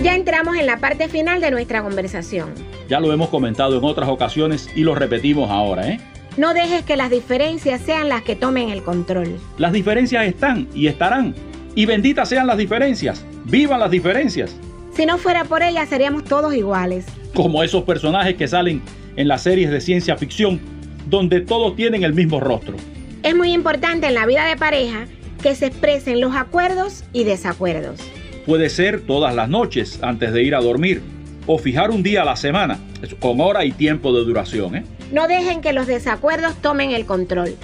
Ya 0.04 0.14
entramos 0.14 0.54
en 0.58 0.66
la 0.66 0.76
parte 0.80 1.08
final 1.08 1.40
de 1.40 1.50
nuestra 1.50 1.82
conversación. 1.82 2.52
Ya 2.90 3.00
lo 3.00 3.10
hemos 3.10 3.30
comentado 3.30 3.78
en 3.78 3.84
otras 3.84 4.10
ocasiones 4.10 4.68
y 4.76 4.82
lo 4.82 4.94
repetimos 4.94 5.50
ahora, 5.50 5.88
¿eh? 5.88 5.98
No 6.36 6.52
dejes 6.52 6.82
que 6.82 6.98
las 6.98 7.08
diferencias 7.08 7.80
sean 7.80 8.10
las 8.10 8.20
que 8.20 8.36
tomen 8.36 8.68
el 8.68 8.82
control. 8.82 9.40
Las 9.56 9.72
diferencias 9.72 10.26
están 10.26 10.68
y 10.74 10.88
estarán. 10.88 11.34
Y 11.74 11.86
benditas 11.86 12.28
sean 12.28 12.46
las 12.46 12.58
diferencias. 12.58 13.24
¡Vivan 13.46 13.80
las 13.80 13.90
diferencias! 13.90 14.54
Si 14.94 15.06
no 15.06 15.16
fuera 15.16 15.44
por 15.44 15.62
ellas, 15.62 15.88
seríamos 15.88 16.24
todos 16.24 16.54
iguales. 16.54 17.06
Como 17.32 17.62
esos 17.62 17.84
personajes 17.84 18.34
que 18.34 18.46
salen 18.46 18.82
en 19.16 19.26
las 19.26 19.40
series 19.40 19.70
de 19.70 19.80
ciencia 19.80 20.18
ficción, 20.18 20.60
donde 21.06 21.40
todos 21.40 21.76
tienen 21.76 22.02
el 22.02 22.12
mismo 22.12 22.40
rostro. 22.40 22.76
Es 23.22 23.34
muy 23.34 23.52
importante 23.52 24.08
en 24.08 24.14
la 24.14 24.26
vida 24.26 24.44
de 24.44 24.58
pareja 24.58 25.06
que 25.42 25.54
se 25.54 25.64
expresen 25.64 26.20
los 26.20 26.36
acuerdos 26.36 27.04
y 27.14 27.24
desacuerdos. 27.24 28.00
Puede 28.46 28.68
ser 28.68 29.00
todas 29.00 29.34
las 29.34 29.48
noches 29.48 29.98
antes 30.02 30.32
de 30.32 30.42
ir 30.42 30.54
a 30.54 30.60
dormir 30.60 31.00
o 31.46 31.58
fijar 31.58 31.90
un 31.90 32.02
día 32.02 32.22
a 32.22 32.24
la 32.26 32.36
semana, 32.36 32.78
con 33.18 33.40
hora 33.40 33.64
y 33.64 33.72
tiempo 33.72 34.12
de 34.12 34.24
duración. 34.24 34.76
¿eh? 34.76 34.84
No 35.12 35.28
dejen 35.28 35.62
que 35.62 35.72
los 35.72 35.86
desacuerdos 35.86 36.54
tomen 36.56 36.90
el 36.90 37.06
control. 37.06 37.54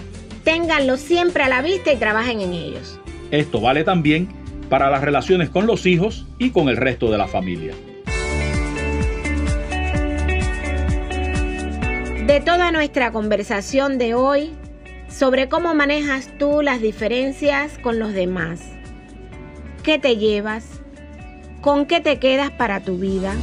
Ténganlo 0.43 0.97
siempre 0.97 1.43
a 1.43 1.49
la 1.49 1.61
vista 1.61 1.93
y 1.93 1.97
trabajen 1.97 2.41
en 2.41 2.55
ellos. 2.55 2.99
Esto 3.31 3.61
vale 3.61 3.85
también 3.85 4.29
para 4.71 4.91
las 4.91 5.03
relaciones 5.03 5.51
con 5.51 5.67
los 5.67 5.85
hijos 5.85 6.27
y 6.39 6.51
con 6.51 6.69
el 6.69 6.79
resto 6.79 7.11
de 7.11 7.19
la 7.19 7.29
familia. 7.29 7.75
De 12.27 12.41
toda 12.41 12.73
nuestra 12.73 13.13
conversación 13.13 13.99
de 13.99 14.15
hoy 14.15 14.53
sobre 15.09 15.49
cómo 15.49 15.75
manejas 15.75 16.31
tú 16.39 16.63
las 16.63 16.81
diferencias 16.81 17.77
con 17.79 17.99
los 17.99 18.13
demás, 18.13 18.61
¿qué 19.83 19.99
te 19.99 20.17
llevas? 20.17 20.81
¿Con 21.61 21.87
qué 21.87 22.01
te 22.01 22.19
quedas 22.19 22.51
para 22.51 22.81
tu 22.81 22.99
vida? 22.99 23.35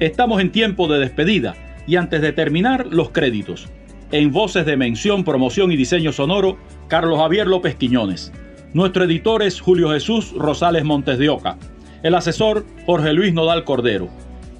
Estamos 0.00 0.40
en 0.40 0.50
tiempo 0.50 0.88
de 0.88 0.98
despedida 0.98 1.54
y 1.86 1.96
antes 1.96 2.20
de 2.20 2.32
terminar, 2.32 2.86
los 2.86 3.10
créditos. 3.10 3.68
En 4.10 4.32
voces 4.32 4.66
de 4.66 4.76
mención, 4.76 5.24
promoción 5.24 5.72
y 5.72 5.76
diseño 5.76 6.12
sonoro, 6.12 6.58
Carlos 6.88 7.18
Javier 7.18 7.46
López 7.46 7.74
Quiñones. 7.76 8.32
Nuestro 8.72 9.04
editor 9.04 9.42
es 9.42 9.60
Julio 9.60 9.90
Jesús 9.90 10.32
Rosales 10.32 10.84
Montes 10.84 11.18
de 11.18 11.28
Oca. 11.28 11.58
El 12.02 12.14
asesor, 12.14 12.66
Jorge 12.86 13.12
Luis 13.12 13.32
Nodal 13.32 13.64
Cordero. 13.64 14.08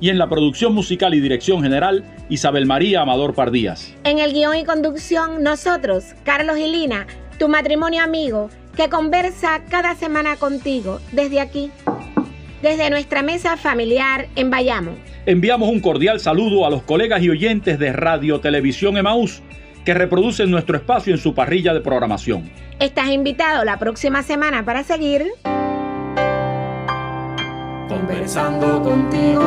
Y 0.00 0.10
en 0.10 0.18
la 0.18 0.28
producción 0.28 0.74
musical 0.74 1.14
y 1.14 1.20
dirección 1.20 1.62
general, 1.62 2.04
Isabel 2.28 2.66
María 2.66 3.02
Amador 3.02 3.34
Pardías. 3.34 3.94
En 4.04 4.18
el 4.18 4.32
guion 4.32 4.56
y 4.56 4.64
conducción, 4.64 5.42
nosotros, 5.42 6.14
Carlos 6.24 6.58
y 6.58 6.68
Lina, 6.68 7.06
tu 7.38 7.48
matrimonio 7.48 8.02
amigo, 8.02 8.50
que 8.76 8.88
conversa 8.88 9.62
cada 9.68 9.94
semana 9.94 10.36
contigo 10.36 11.00
desde 11.12 11.40
aquí, 11.40 11.70
desde 12.62 12.90
nuestra 12.90 13.22
mesa 13.22 13.56
familiar 13.56 14.26
en 14.36 14.50
Bayamo. 14.50 14.92
Enviamos 15.26 15.68
un 15.68 15.80
cordial 15.80 16.20
saludo 16.20 16.66
a 16.66 16.70
los 16.70 16.82
colegas 16.82 17.22
y 17.22 17.30
oyentes 17.30 17.78
de 17.78 17.92
Radio 17.92 18.40
Televisión 18.40 18.96
Emaús 18.96 19.42
que 19.84 19.94
reproducen 19.94 20.50
nuestro 20.50 20.76
espacio 20.76 21.12
en 21.12 21.20
su 21.20 21.34
parrilla 21.34 21.74
de 21.74 21.80
programación. 21.80 22.50
Estás 22.80 23.08
invitado 23.10 23.64
la 23.64 23.78
próxima 23.78 24.22
semana 24.22 24.64
para 24.64 24.82
seguir 24.82 25.26
Conversando 27.88 28.82
contigo. 28.82 29.42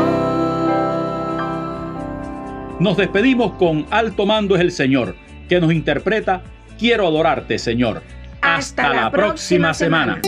Nos 2.79 2.95
despedimos 2.95 3.53
con 3.53 3.85
Alto 3.89 4.25
Mando 4.27 4.55
es 4.55 4.61
el 4.61 4.71
Señor, 4.71 5.15
que 5.49 5.59
nos 5.59 5.73
interpreta 5.73 6.43
Quiero 6.77 7.07
adorarte, 7.07 7.57
Señor. 7.57 8.01
Hasta, 8.41 8.93
la, 8.93 9.11
próxima 9.11 9.73
semana. 9.73 10.21